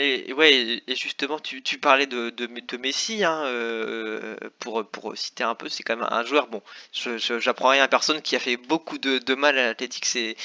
Et 0.00 0.32
ouais, 0.32 0.82
et 0.86 0.94
justement, 0.96 1.40
tu, 1.40 1.60
tu 1.62 1.78
parlais 1.78 2.06
de, 2.06 2.30
de, 2.30 2.46
Messi, 2.76 3.24
hein, 3.24 3.42
euh, 3.46 4.36
pour, 4.60 4.88
pour 4.88 5.16
citer 5.18 5.42
un 5.42 5.56
peu, 5.56 5.68
c'est 5.68 5.82
quand 5.82 5.96
même 5.96 6.06
un 6.08 6.24
joueur, 6.24 6.46
bon, 6.46 6.62
je, 6.92 7.18
je- 7.18 7.40
j'apprends 7.40 7.70
rien 7.70 7.82
à 7.82 7.88
personne 7.88 8.22
qui 8.22 8.36
a 8.36 8.38
fait 8.38 8.56
beaucoup 8.56 8.98
de, 8.98 9.18
de 9.18 9.34
mal 9.34 9.58
à 9.58 9.66
l'Atlético, 9.66 10.06
c'est 10.08 10.36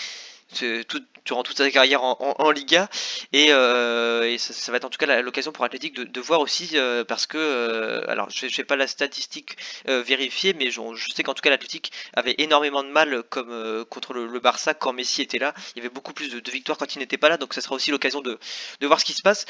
c'est 0.54 0.86
tout, 0.88 1.02
durant 1.26 1.44
toute 1.44 1.58
sa 1.58 1.70
carrière 1.72 2.04
en, 2.04 2.52
Liga, 2.52 2.90
et, 3.32 3.52
euh, 3.52 4.38
ça, 4.38 4.72
va 4.72 4.78
être 4.78 4.86
en 4.86 4.90
tout 4.90 4.98
cas 4.98 5.22
l'occasion 5.22 5.52
pour 5.52 5.64
Athletic 5.64 5.96
de, 5.96 6.22
voir 6.22 6.42
aussi, 6.42 6.72
euh, 6.74 7.04
parce 7.04 7.26
que, 7.26 7.38
euh, 7.38 8.04
alors 8.10 8.30
je 8.30 8.46
n'ai 8.46 8.64
pas 8.66 8.76
la 8.76 8.88
statistique 8.88 9.58
vérifiée, 9.86 10.54
mais 10.54 10.70
je, 10.70 10.82
sais 11.16 11.24
qu'en 11.24 11.34
tout 11.34 11.42
cas 11.42 11.50
l'Athletic 11.50 11.92
avait 12.14 12.36
énormément 12.38 12.84
de 12.84 12.90
mal 12.90 13.24
comme 13.30 13.86
contre 13.90 14.14
le, 14.14 14.40
Barça 14.44 14.74
quand 14.74 14.92
Messi 14.92 15.22
était 15.22 15.40
là, 15.40 15.54
il 15.76 15.78
y 15.78 15.86
avait 15.86 15.94
beaucoup 15.94 16.12
plus 16.12 16.30
de, 16.30 16.52
victoires 16.52 16.78
quand 16.78 16.96
il 16.96 17.00
n'était 17.00 17.18
pas 17.18 17.30
là, 17.30 17.38
donc 17.38 17.54
ça 17.54 17.62
sera 17.62 17.76
aussi 17.76 17.92
l'occasion 17.92 18.22
de, 18.22 18.38
de 18.82 18.88
voir 18.88 19.00
ce 19.00 19.06
qui 19.06 19.14
se 19.14 19.22
passe. 19.22 19.46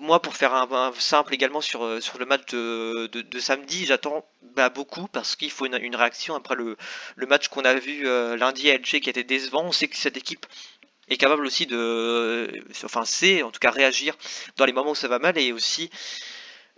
Moi, 0.00 0.20
pour 0.20 0.34
faire 0.34 0.54
un, 0.54 0.92
simple 0.98 1.34
également 1.34 1.60
sur, 1.60 2.02
sur 2.02 2.18
le 2.18 2.26
match 2.26 2.46
de, 2.52 3.06
de, 3.06 3.38
samedi, 3.38 3.86
j'attends 3.86 4.24
bah, 4.56 4.68
beaucoup 4.68 5.06
parce 5.06 5.36
qu'il 5.36 5.50
faut 5.50 5.66
une, 5.66 5.96
réaction 5.96 6.34
après 6.34 6.56
le, 6.56 6.76
le 7.16 7.26
match 7.26 7.48
qu'on 7.48 7.64
a 7.64 7.74
vu 7.74 8.04
lundi 8.36 8.70
à 8.70 8.74
Elche 8.74 9.00
qui 9.00 9.10
était 9.10 9.24
décevant. 9.24 9.62
On 9.64 9.72
sait 9.72 9.88
que 9.88 9.96
cette 9.96 10.16
équipe 10.16 10.46
est 11.08 11.16
capable 11.16 11.46
aussi 11.46 11.66
de, 11.66 12.50
enfin, 12.84 13.04
sait 13.04 13.42
en 13.42 13.50
tout 13.50 13.60
cas 13.60 13.70
réagir 13.70 14.16
dans 14.56 14.64
les 14.64 14.72
moments 14.72 14.92
où 14.92 14.96
ça 14.96 15.08
va 15.08 15.18
mal 15.18 15.38
et 15.38 15.52
aussi 15.52 15.90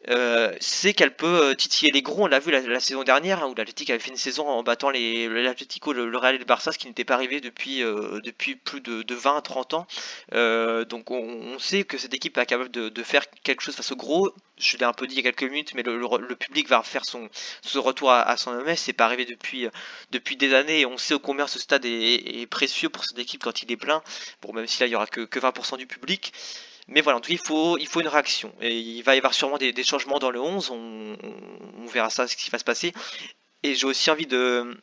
euh, 0.09 0.55
c'est 0.61 0.95
qu'elle 0.95 1.17
peut 1.17 1.51
euh, 1.51 1.55
titiller 1.55 1.91
les 1.91 2.03
gros. 2.03 2.25
On 2.25 2.27
l'a 2.27 2.39
vu 2.39 2.53
la, 2.53 2.81
saison 2.81 3.03
dernière 3.03 3.43
hein, 3.43 3.49
où 3.49 3.55
l'Atlético 3.55 3.91
avait 3.93 3.99
fait 3.99 4.11
une 4.11 4.17
saison 4.17 4.47
en 4.47 4.63
battant 4.63 4.91
l'Atlético, 4.91 5.93
le, 5.93 6.17
Real 6.17 6.37
et 6.37 6.39
le 6.39 6.45
Barça, 6.45 6.71
ce 6.71 6.79
qui 6.79 6.87
n'était 6.87 7.05
pas 7.05 7.15
arrivé 7.15 7.41
depuis 7.41 7.83
euh, 7.83 8.21
depuis 8.23 8.55
plus 8.55 8.81
de, 8.81 9.03
de 9.03 9.15
20 9.15 9.41
30 9.41 9.75
ans. 9.75 9.87
Donc 10.89 11.11
on, 11.11 11.59
sait 11.59 11.85
que 11.85 11.99
cette 11.99 12.15
équipe 12.15 12.39
est 12.39 12.47
capable 12.47 12.71
de, 12.71 13.03
faire 13.03 13.25
quelque 13.43 13.63
chose 13.63 13.75
face 13.75 13.91
aux 13.91 13.97
gros. 13.97 14.33
Je 14.59 14.77
l'ai 14.77 14.85
un 14.85 14.93
peu 14.93 15.07
dit 15.07 15.15
il 15.15 15.25
y 15.25 15.27
a 15.27 15.33
quelques 15.33 15.51
minutes, 15.51 15.75
mais 15.75 15.83
le, 15.83 15.99
le- 15.99 16.37
public 16.37 16.69
va 16.69 16.83
faire 16.83 17.05
son, 17.05 17.29
son 17.63 17.83
retour 17.83 18.11
à, 18.11 18.23
à 18.23 18.37
son 18.37 18.53
MS. 18.53 18.77
C'est 18.77 18.93
pas 18.93 19.07
arrivé 19.07 19.25
depuis 19.25 19.67
depuis 20.13 20.37
des 20.37 20.55
années. 20.55 20.81
Et 20.81 20.87
on 20.87 20.99
sait 20.99 21.17
combien 21.21 21.47
ce 21.47 21.59
stade 21.59 21.85
est, 21.85 22.43
est 22.43 22.47
précieux 22.47 22.89
pour 22.89 23.05
cette 23.05 23.19
équipe 23.19 23.43
quand 23.43 23.63
il 23.63 23.73
est 23.73 23.77
plein. 23.77 24.03
Bon, 24.43 24.53
même 24.53 24.67
si 24.67 24.81
là 24.81 24.87
il 24.87 24.93
y 24.93 24.97
aura 24.97 25.07
que, 25.07 25.23
que 25.23 25.41
20% 25.41 25.79
du 25.79 25.87
public. 25.87 26.33
Mais 26.89 27.01
voilà, 27.01 27.19
en 27.19 27.21
tout 27.21 27.29
cas, 27.29 27.35
il 27.35 27.39
faut, 27.47 27.79
il 27.79 27.87
faut 27.89 28.01
une 28.01 28.09
réaction. 28.09 28.53
Et 28.61 28.79
il 28.79 29.03
va 29.03 29.15
y 29.15 29.19
avoir 29.19 29.35
sûrement 29.35 29.59
des, 29.59 29.73
des 29.73 29.85
changements 29.85 30.19
dans 30.19 30.31
le 30.31 30.41
11. 30.41 30.71
On, 30.71 31.17
on- 31.23 31.87
verra 31.87 32.11
ça, 32.11 32.27
ce 32.27 32.37
qui 32.37 32.51
va 32.51 32.59
se 32.59 32.65
passer. 32.65 32.93
Et 33.63 33.75
j'ai 33.77 33.87
aussi 33.87 34.11
envie 34.11 34.27
de, 34.27 34.77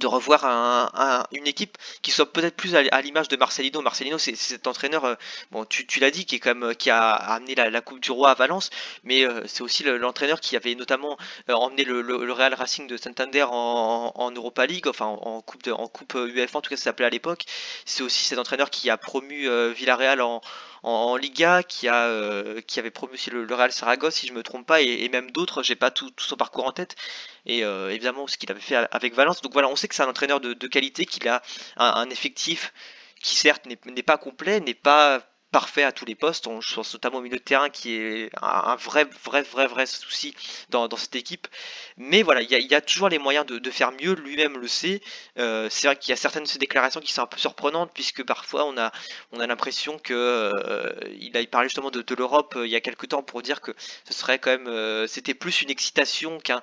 de 0.00 0.06
revoir 0.08 0.44
un- 0.44 0.90
un- 0.94 1.24
une 1.32 1.46
équipe 1.46 1.78
qui 2.02 2.10
soit 2.10 2.32
peut-être 2.32 2.56
plus 2.56 2.74
à, 2.76 3.00
l'image 3.02 3.28
de 3.28 3.36
Marcelino. 3.36 3.82
Marcelino, 3.82 4.18
c'est 4.18 4.34
cet 4.36 4.66
entraîneur, 4.66 5.04
euh, 5.06 5.14
bon, 5.52 5.64
tu, 5.64 5.86
tu 5.86 6.00
l'as 6.00 6.10
dit, 6.10 6.26
qui 6.26 6.36
est 6.36 6.40
quand 6.40 6.74
qui 6.76 6.90
a 6.90 7.12
amené 7.14 7.54
la, 7.54 7.80
Coupe 7.80 8.00
du 8.00 8.10
Roi 8.12 8.30
à 8.30 8.34
Valence, 8.34 8.70
mais 9.04 9.24
euh, 9.24 9.42
c'est 9.46 9.62
aussi 9.62 9.84
le- 9.84 9.98
l'entraîneur 9.98 10.40
qui 10.40 10.56
avait 10.56 10.74
notamment 10.74 11.16
euh, 11.50 11.54
emmené 11.54 11.84
le, 11.84 12.02
le- 12.02 12.32
Real 12.32 12.54
Racing 12.54 12.86
de 12.88 12.96
Santander 12.96 13.44
en, 13.48 14.12
en 14.14 14.30
Europa 14.32 14.66
League, 14.66 14.88
enfin 14.88 15.06
en, 15.06 15.40
coupe 15.42 15.62
de, 15.64 15.72
en 15.72 15.88
coupe 15.88 16.14
UEFA, 16.16 16.58
en 16.58 16.62
tout 16.62 16.70
cas 16.70 16.76
ça 16.76 16.84
s'appelait 16.84 17.06
à 17.06 17.10
l'époque. 17.10 17.44
C'est 17.86 18.02
aussi 18.02 18.24
cet 18.24 18.38
entraîneur 18.38 18.70
qui 18.70 18.90
a 18.90 18.96
promu 18.98 19.48
Villarreal 19.72 20.20
en, 20.20 20.40
en, 20.86 21.16
Liga, 21.16 21.62
qui 21.64 21.88
a 21.88 22.06
euh, 22.06 22.60
qui 22.60 22.78
avait 22.78 22.92
promu 22.92 23.18
le, 23.32 23.44
le 23.44 23.54
Real 23.54 23.72
Saragosse, 23.72 24.14
si 24.14 24.26
je 24.28 24.32
me 24.32 24.42
trompe 24.44 24.66
pas, 24.66 24.80
et, 24.80 25.08
même 25.08 25.32
d'autres. 25.32 25.62
J'ai 25.62 25.74
pas 25.74 25.90
tout, 25.90 26.10
son 26.18 26.36
parcours 26.36 26.66
en 26.66 26.72
tête, 26.72 26.94
et 27.44 27.64
euh, 27.64 27.90
évidemment 27.90 28.26
ce 28.28 28.38
qu'il 28.38 28.50
avait 28.52 28.60
fait 28.60 28.76
avec 28.92 29.14
Valence. 29.14 29.42
Donc 29.42 29.52
voilà, 29.52 29.68
on 29.68 29.76
sait 29.76 29.88
que 29.88 29.94
c'est 29.96 30.04
un 30.04 30.08
entraîneur 30.08 30.40
de, 30.40 30.54
qualité, 30.68 31.04
qu'il 31.04 31.26
a 31.28 31.42
un, 31.76 32.08
effectif 32.10 32.72
qui 33.20 33.34
certes 33.34 33.66
n'est 33.66 34.02
pas 34.02 34.18
complet, 34.18 34.60
n'est 34.60 34.74
pas 34.74 35.22
parfait 35.50 35.82
à 35.82 35.92
tous 35.92 36.04
les 36.04 36.14
postes. 36.14 36.46
On 36.46 36.60
pense 36.60 36.92
notamment 36.92 37.18
au 37.18 37.22
milieu 37.22 37.38
de 37.38 37.42
terrain 37.42 37.70
qui 37.70 37.94
est 37.94 38.30
un, 38.42 38.76
vrai, 38.76 39.06
vrai, 39.24 39.42
vrai, 39.42 39.66
vrai 39.66 39.86
souci 39.86 40.34
dans, 40.70 40.88
cette 40.96 41.16
équipe. 41.16 41.48
Mais 41.96 42.22
voilà, 42.22 42.42
il 42.42 42.50
y 42.50 42.74
a, 42.74 42.80
toujours 42.80 43.08
les 43.08 43.18
moyens 43.18 43.46
de, 43.46 43.70
faire 43.70 43.92
mieux. 43.92 44.14
Lui-même 44.14 44.58
le 44.58 44.68
sait. 44.68 45.00
Euh, 45.38 45.68
c'est 45.70 45.86
vrai 45.86 45.96
qu'il 45.96 46.10
y 46.10 46.12
a 46.12 46.16
certaines 46.16 46.44
de 46.44 46.48
ses 46.48 46.58
déclarations 46.58 47.00
qui 47.00 47.12
sont 47.12 47.22
un 47.22 47.26
peu 47.26 47.38
surprenantes 47.38 47.90
puisque 47.94 48.22
parfois 48.24 48.64
on 48.64 48.76
a, 48.78 48.92
on 49.32 49.40
a 49.40 49.46
l'impression 49.46 49.98
que 49.98 50.14
euh, 50.14 50.92
a 51.34 51.46
parlé 51.46 51.68
justement 51.68 51.90
de, 51.90 52.02
de 52.02 52.14
l'Europe 52.14 52.54
euh, 52.56 52.66
il 52.66 52.70
y 52.70 52.76
a 52.76 52.80
quelques 52.80 53.08
temps 53.08 53.22
pour 53.22 53.42
dire 53.42 53.60
que 53.60 53.72
ce 54.04 54.12
serait 54.12 54.38
quand 54.38 54.50
même, 54.50 54.68
euh, 54.68 55.06
c'était 55.06 55.34
plus 55.34 55.62
une 55.62 55.70
excitation 55.70 56.38
qu'un 56.38 56.62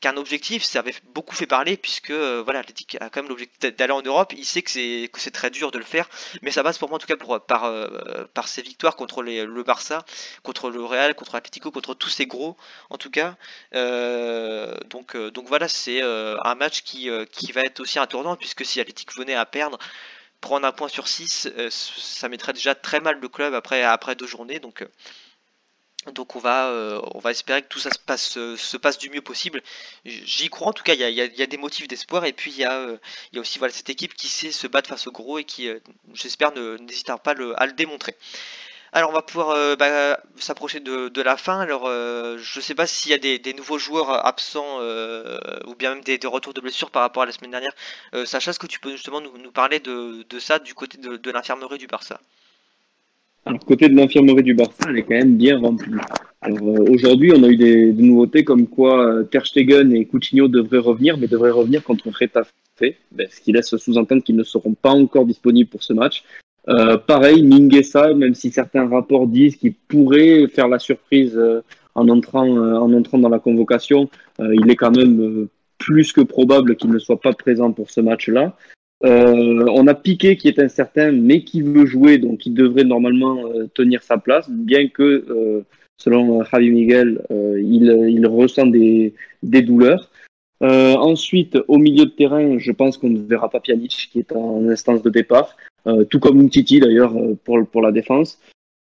qu'un 0.00 0.16
objectif, 0.16 0.62
ça 0.62 0.80
avait 0.80 0.94
beaucoup 1.14 1.34
fait 1.34 1.46
parler 1.46 1.76
puisque 1.76 2.10
euh, 2.10 2.42
voilà, 2.44 2.60
a 2.60 3.10
quand 3.10 3.22
même 3.22 3.28
l'objectif 3.28 3.58
d'aller 3.76 3.92
en 3.92 4.02
Europe. 4.02 4.32
Il 4.36 4.44
sait 4.44 4.62
que 4.62 4.70
c'est 4.70 5.30
très 5.32 5.50
dur 5.50 5.70
de 5.70 5.78
le 5.78 5.84
faire, 5.84 6.08
mais 6.42 6.50
ça 6.50 6.62
passe 6.62 6.78
pour 6.78 6.88
moi 6.88 6.96
en 6.96 6.98
tout 6.98 7.06
cas 7.06 7.16
pour, 7.16 7.40
par 7.40 7.64
euh, 7.64 7.86
ses 8.46 8.62
victoires 8.62 8.96
contre 8.96 9.22
le 9.22 9.62
Barça, 9.62 10.04
contre 10.42 10.70
le 10.70 10.84
Real, 10.84 11.14
contre 11.14 11.34
l'Atlético, 11.34 11.70
contre 11.70 11.94
tous 11.94 12.10
ces 12.10 12.26
gros 12.26 12.56
en 12.90 12.98
tout 12.98 13.10
cas. 13.10 13.36
Euh, 13.74 14.76
donc 14.90 15.16
euh, 15.16 15.30
donc 15.30 15.48
voilà, 15.48 15.68
c'est 15.68 16.02
euh, 16.02 16.36
un 16.44 16.54
match 16.54 16.82
qui 16.82 17.10
euh, 17.10 17.24
va 17.54 17.62
être 17.62 17.80
aussi 17.80 17.98
un 17.98 18.06
tournant 18.06 18.36
puisque 18.36 18.64
si 18.64 18.78
l'Atlético 18.78 19.14
venait 19.16 19.34
à 19.34 19.46
perdre 19.46 19.78
prendre 20.40 20.66
un 20.66 20.72
point 20.72 20.88
sur 20.88 21.08
6, 21.08 21.48
ça 21.70 22.28
mettrait 22.28 22.52
déjà 22.52 22.74
très 22.74 23.00
mal 23.00 23.18
le 23.20 23.28
club 23.28 23.54
après, 23.54 24.14
deux 24.14 24.26
journées. 24.26 24.60
Euh, 24.62 24.86
donc 26.12 26.36
on, 26.36 26.38
va, 26.38 26.68
euh, 26.68 27.00
on 27.14 27.18
va 27.18 27.30
espérer 27.30 27.62
que 27.62 27.68
tout 27.68 27.78
ça 27.78 27.90
se 27.90 27.98
passe, 27.98 28.36
euh, 28.36 28.56
se 28.56 28.76
passe 28.76 28.98
du 28.98 29.10
mieux 29.10 29.22
possible. 29.22 29.62
J'y 30.04 30.48
crois 30.48 30.68
en 30.68 30.72
tout 30.72 30.84
cas, 30.84 30.94
il 30.94 31.00
y 31.00 31.42
a, 31.42 31.46
des 31.46 31.56
motifs 31.56 31.88
d'espoir. 31.88 32.24
Et 32.24 32.32
puis 32.32 32.52
il 32.52 32.58
y 32.58 32.64
a, 32.64 32.74
euh, 32.78 32.98
aussi 33.36 33.58
cette 33.70 33.90
équipe 33.90 34.14
qui 34.14 34.28
sait 34.28 34.52
se 34.52 34.66
battre 34.66 34.88
face 34.88 35.06
au 35.06 35.12
gros 35.12 35.38
et 35.38 35.44
qui, 35.44 35.68
j'espère, 36.14 36.52
ne- 36.52 36.76
n'hésitera 36.78 37.18
pas 37.18 37.34
à 37.56 37.66
le 37.66 37.72
démontrer. 37.72 38.16
Alors 38.92 39.10
on 39.10 39.12
va 39.12 39.22
pouvoir 39.22 39.76
bah, 39.76 40.18
s'approcher 40.38 40.80
de, 40.80 41.22
la 41.22 41.36
fin. 41.36 41.60
Alors 41.60 41.86
je 41.88 42.60
sais 42.60 42.74
pas 42.74 42.86
s'il 42.86 43.10
y 43.10 43.14
a 43.14 43.18
des, 43.18 43.54
nouveaux 43.54 43.78
joueurs 43.78 44.24
absents 44.26 44.80
ou 45.66 45.74
bien 45.74 45.94
même 45.94 46.04
des, 46.04 46.18
retours 46.24 46.54
de 46.54 46.60
blessures 46.60 46.90
par 46.90 47.02
rapport 47.02 47.24
à 47.24 47.26
la 47.26 47.32
semaine 47.32 47.50
dernière. 47.50 47.74
Sacha, 48.24 48.52
est-ce 48.52 48.58
que 48.58 48.66
tu 48.66 48.80
peux 48.80 48.92
justement 48.92 49.20
nous, 49.20 49.52
parler 49.52 49.80
de, 49.80 50.24
de 50.28 50.38
ça 50.38 50.58
du 50.58 50.74
côté 50.74 50.98
de 50.98 51.30
l'infirmerie 51.30 51.78
du 51.78 51.88
Barça? 51.88 52.20
Alors, 53.46 53.60
côté 53.64 53.88
de 53.88 53.94
l'infirmerie 53.94 54.42
du 54.42 54.54
Barça, 54.54 54.86
elle 54.88 54.98
est 54.98 55.02
quand 55.02 55.14
même 55.14 55.36
bien 55.36 55.58
remplie. 55.58 55.94
Alors, 56.40 56.68
euh, 56.68 56.84
aujourd'hui, 56.90 57.32
on 57.34 57.42
a 57.44 57.48
eu 57.48 57.56
des, 57.56 57.92
des 57.92 58.02
nouveautés 58.02 58.44
comme 58.44 58.66
quoi 58.66 59.06
euh, 59.06 59.22
Ter 59.22 59.46
Stegen 59.46 59.92
et 59.94 60.04
Coutinho 60.04 60.48
devraient 60.48 60.78
revenir, 60.78 61.16
mais 61.16 61.28
devraient 61.28 61.50
revenir 61.50 61.82
contre 61.84 62.08
Retafe, 62.08 62.52
ben, 62.80 63.26
ce 63.30 63.40
qui 63.40 63.52
laisse 63.52 63.74
sous-entendre 63.76 64.22
qu'ils 64.22 64.36
ne 64.36 64.42
seront 64.42 64.74
pas 64.74 64.90
encore 64.90 65.24
disponibles 65.24 65.70
pour 65.70 65.82
ce 65.82 65.92
match. 65.92 66.24
Euh, 66.68 66.96
pareil, 66.98 67.44
Minguesa, 67.44 68.12
même 68.14 68.34
si 68.34 68.50
certains 68.50 68.88
rapports 68.88 69.28
disent 69.28 69.56
qu'il 69.56 69.74
pourrait 69.74 70.48
faire 70.48 70.66
la 70.68 70.80
surprise 70.80 71.36
euh, 71.36 71.62
en, 71.94 72.08
entrant, 72.08 72.46
euh, 72.46 72.74
en 72.74 72.92
entrant 72.92 73.18
dans 73.18 73.28
la 73.28 73.38
convocation, 73.38 74.10
euh, 74.40 74.54
il 74.54 74.68
est 74.70 74.76
quand 74.76 74.90
même 74.90 75.48
plus 75.78 76.12
que 76.12 76.22
probable 76.22 76.74
qu'il 76.76 76.90
ne 76.90 76.98
soit 76.98 77.20
pas 77.20 77.32
présent 77.32 77.70
pour 77.72 77.90
ce 77.90 78.00
match-là. 78.00 78.56
Euh, 79.06 79.64
on 79.68 79.86
a 79.86 79.94
Piqué 79.94 80.36
qui 80.36 80.48
est 80.48 80.58
incertain, 80.58 81.12
mais 81.12 81.42
qui 81.42 81.62
veut 81.62 81.86
jouer, 81.86 82.18
donc 82.18 82.44
il 82.44 82.54
devrait 82.54 82.84
normalement 82.84 83.46
euh, 83.46 83.68
tenir 83.72 84.02
sa 84.02 84.18
place, 84.18 84.50
bien 84.50 84.88
que, 84.88 85.24
euh, 85.28 85.64
selon 85.96 86.42
Javi 86.44 86.70
Miguel, 86.70 87.22
il, 87.30 88.26
ressent 88.26 88.66
des, 88.66 89.14
douleurs. 89.42 90.10
Ensuite, 90.60 91.58
au 91.68 91.78
milieu 91.78 92.06
de 92.06 92.10
terrain, 92.10 92.58
je 92.58 92.72
pense 92.72 92.98
qu'on 92.98 93.10
ne 93.10 93.20
verra 93.20 93.48
pas 93.48 93.60
Pjanic, 93.60 94.08
qui 94.10 94.18
est 94.18 94.32
en 94.32 94.68
instance 94.68 95.02
de 95.02 95.10
départ, 95.10 95.56
tout 96.10 96.18
comme 96.18 96.40
Umtiti 96.40 96.80
d'ailleurs 96.80 97.14
pour, 97.44 97.80
la 97.80 97.92
défense. 97.92 98.38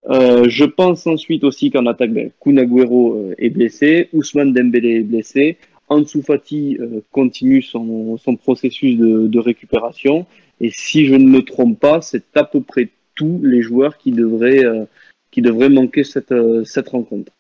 Je 0.07 0.65
pense 0.65 1.07
ensuite 1.07 1.43
aussi 1.43 1.71
qu'en 1.71 1.87
attaque, 1.87 2.11
ben, 2.11 2.29
Kun 2.43 2.57
est 2.57 3.49
blessé, 3.49 4.09
Ousmane 4.13 4.53
Dembélé 4.53 4.97
est 4.97 5.03
blessé, 5.03 5.57
Ansu 5.89 6.21
Fati 6.21 6.77
euh, 6.79 7.01
continue 7.11 7.61
son, 7.61 8.17
son 8.17 8.35
processus 8.35 8.97
de, 8.97 9.39
récupération. 9.39 10.25
Et 10.61 10.71
si 10.71 11.05
je 11.05 11.15
ne 11.15 11.27
me 11.27 11.41
trompe 11.43 11.79
pas, 11.79 12.01
c'est 12.01 12.37
à 12.37 12.43
peu 12.43 12.61
près 12.61 12.89
tous 13.15 13.39
les 13.43 13.61
joueurs 13.61 13.97
qui 13.97 14.11
devraient, 14.11 14.63
euh, 14.63 14.85
qui 15.31 15.41
devraient 15.41 15.69
manquer 15.69 16.03
cette, 16.03 16.31
euh, 16.31 16.63
cette 16.63 16.89
rencontre. 16.89 17.31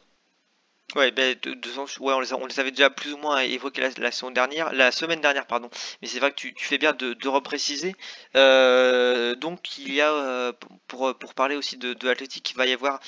Ouais, 0.95 1.11
ben, 1.11 1.35
de, 1.43 1.51
de 1.51 2.01
ouais, 2.01 2.13
on 2.13 2.19
les, 2.19 2.33
on 2.33 2.47
les 2.47 2.59
avait 2.59 2.71
déjà 2.71 2.89
plus 2.89 3.13
ou 3.13 3.17
moins 3.17 3.41
évoqués 3.41 3.81
la, 3.81 3.89
la 3.99 4.11
semaine 4.11 4.33
dernière, 4.33 4.73
la 4.73 4.91
semaine 4.91 5.21
dernière, 5.21 5.45
pardon. 5.45 5.69
Mais 6.01 6.07
c'est 6.07 6.19
vrai 6.19 6.31
que 6.31 6.35
tu, 6.35 6.51
fais 6.57 6.79
bien 6.79 6.93
de, 6.93 7.13
de 7.13 7.27
repréciser. 7.27 7.93
Donc 8.33 9.77
il 9.77 9.93
y 9.93 10.01
a 10.01 10.51
pour, 10.87 11.15
pour 11.15 11.33
parler 11.35 11.55
aussi 11.55 11.77
de, 11.77 11.93
de 11.93 12.07
il 12.09 12.57
va 12.57 12.65
y 12.65 12.73
avoir 12.73 12.99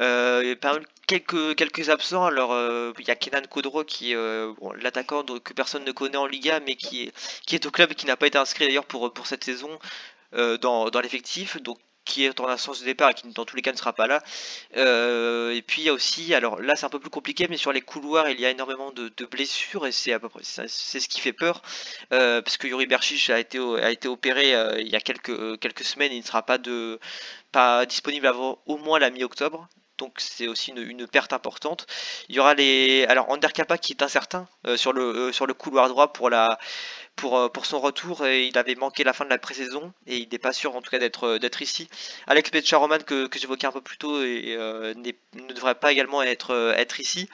euh, 0.00 0.56
pas 0.56 0.72
mal- 0.74 0.86
quelques 1.06 1.56
quelques 1.56 1.90
absents. 1.90 2.24
Alors 2.24 2.52
euh, 2.52 2.92
il 2.98 3.06
y 3.06 3.10
a 3.10 3.16
Kenan 3.16 3.42
Kodro 3.48 3.84
qui 3.84 4.14
euh, 4.14 4.52
l'attaquant 4.80 5.24
que 5.24 5.52
personne 5.52 5.84
ne 5.84 5.92
connaît 5.92 6.16
en 6.16 6.26
Liga, 6.26 6.60
mais 6.60 6.76
qui 6.76 7.04
est 7.04 7.12
qui 7.46 7.54
est 7.54 7.66
au 7.66 7.70
club 7.70 7.92
et 7.92 7.94
qui 7.94 8.06
n'a 8.06 8.16
pas 8.16 8.26
été 8.26 8.38
inscrit 8.38 8.66
d'ailleurs 8.66 8.86
pour 8.86 9.12
pour 9.12 9.26
cette 9.26 9.44
saison 9.44 9.78
euh, 10.34 10.58
dans 10.58 10.90
dans 10.90 11.00
l'effectif. 11.00 11.60
Donc 11.62 11.78
qui 12.04 12.24
est 12.26 12.38
en 12.40 12.48
instance 12.48 12.80
de 12.80 12.84
départ 12.84 13.10
et 13.10 13.14
qui 13.14 13.26
dans 13.28 13.46
tous 13.46 13.56
les 13.56 13.62
cas 13.62 13.72
ne 13.72 13.78
sera 13.78 13.94
pas 13.94 14.06
là. 14.06 14.22
Euh, 14.76 15.54
et 15.54 15.62
puis 15.62 15.82
il 15.82 15.84
y 15.86 15.88
a 15.88 15.92
aussi, 15.94 16.34
alors 16.34 16.60
là 16.60 16.76
c'est 16.76 16.84
un 16.84 16.90
peu 16.90 17.00
plus 17.00 17.08
compliqué, 17.10 17.46
mais 17.48 17.56
sur 17.56 17.72
les 17.72 17.80
couloirs 17.80 18.28
il 18.28 18.38
y 18.40 18.44
a 18.46 18.50
énormément 18.50 18.92
de, 18.92 19.10
blessures 19.26 19.86
et 19.86 19.92
c'est 19.92 20.12
à 20.12 20.20
peu 20.20 20.28
près 20.28 20.42
c'est 20.44 20.68
ce 21.00 21.08
qui 21.08 21.20
fait 21.20 21.32
peur 21.32 21.62
parce 22.10 22.58
que 22.58 22.66
Yuri 22.66 22.86
Berchiche 22.86 23.30
a 23.30 23.38
été 23.40 23.58
a 23.58 23.90
été 23.90 24.08
opéré 24.08 24.50
il 24.80 24.88
y 24.88 24.96
a 24.96 25.00
quelques 25.00 25.58
quelques 25.60 25.84
semaines, 25.84 26.12
il 26.12 26.18
ne 26.20 26.24
sera 26.24 26.42
pas 26.42 26.58
de 26.58 27.00
pas 27.52 27.86
disponible 27.86 28.26
avant 28.26 28.60
au 28.66 28.76
moins 28.76 28.98
la 28.98 29.10
mi-octobre. 29.10 29.68
Donc 30.04 30.16
c'est 30.18 30.48
aussi 30.48 30.70
une, 30.70 31.06
perte 31.06 31.32
importante. 31.32 31.86
Il 32.28 32.34
y 32.36 32.40
aura 32.40 32.52
les 32.52 33.06
alors 33.08 33.30
Anderkapa 33.30 33.78
qui 33.78 33.94
est 33.94 34.02
incertain 34.02 34.46
sur 34.76 34.92
le 34.92 35.32
sur 35.32 35.46
le 35.46 35.54
couloir 35.54 35.88
droit 35.88 36.12
pour 36.12 36.28
la 36.28 36.58
pour, 37.16 37.50
pour 37.52 37.64
son 37.64 37.80
retour 37.80 38.26
et 38.26 38.46
il 38.46 38.58
avait 38.58 38.74
manqué 38.74 39.02
la 39.02 39.14
fin 39.14 39.24
de 39.24 39.30
la 39.30 39.38
pré-saison 39.38 39.94
et 40.06 40.18
il 40.18 40.28
n'est 40.28 40.38
pas 40.38 40.52
sûr 40.52 40.76
en 40.76 40.82
tout 40.82 40.90
cas 40.90 40.98
d'être 40.98 41.38
d'être 41.38 41.62
ici. 41.62 41.88
Alex 42.26 42.50
Petcharoman 42.50 43.02
que, 43.02 43.28
que 43.28 43.38
j'évoquais 43.38 43.66
un 43.66 43.72
peu 43.72 43.80
plus 43.80 43.96
tôt 43.96 44.22
et, 44.22 44.56
ne 44.58 45.52
devrait 45.54 45.76
pas 45.76 45.90
également 45.90 46.22
être 46.22 47.00
ici. 47.00 47.30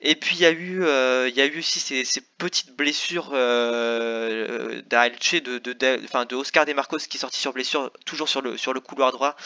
Et 0.00 0.14
puis 0.14 0.36
il 0.36 0.42
y 0.42 0.46
a 0.46 0.50
eu, 0.50 0.84
euh, 0.84 1.28
aussi 1.58 1.80
ces, 1.80 2.20
petites 2.38 2.76
blessures 2.76 3.30
euh, 3.32 4.80
de, 4.80 5.58
de, 5.58 6.04
enfin, 6.04 6.24
de 6.24 6.36
Oscar 6.36 6.66
Demarcos 6.66 6.98
qui 7.08 7.16
est 7.16 7.20
sorti 7.20 7.40
sur 7.40 7.52
blessure, 7.52 7.90
toujours 8.06 8.28
sur 8.28 8.40
le 8.42 8.80
couloir 8.80 9.10
droit, 9.10 9.36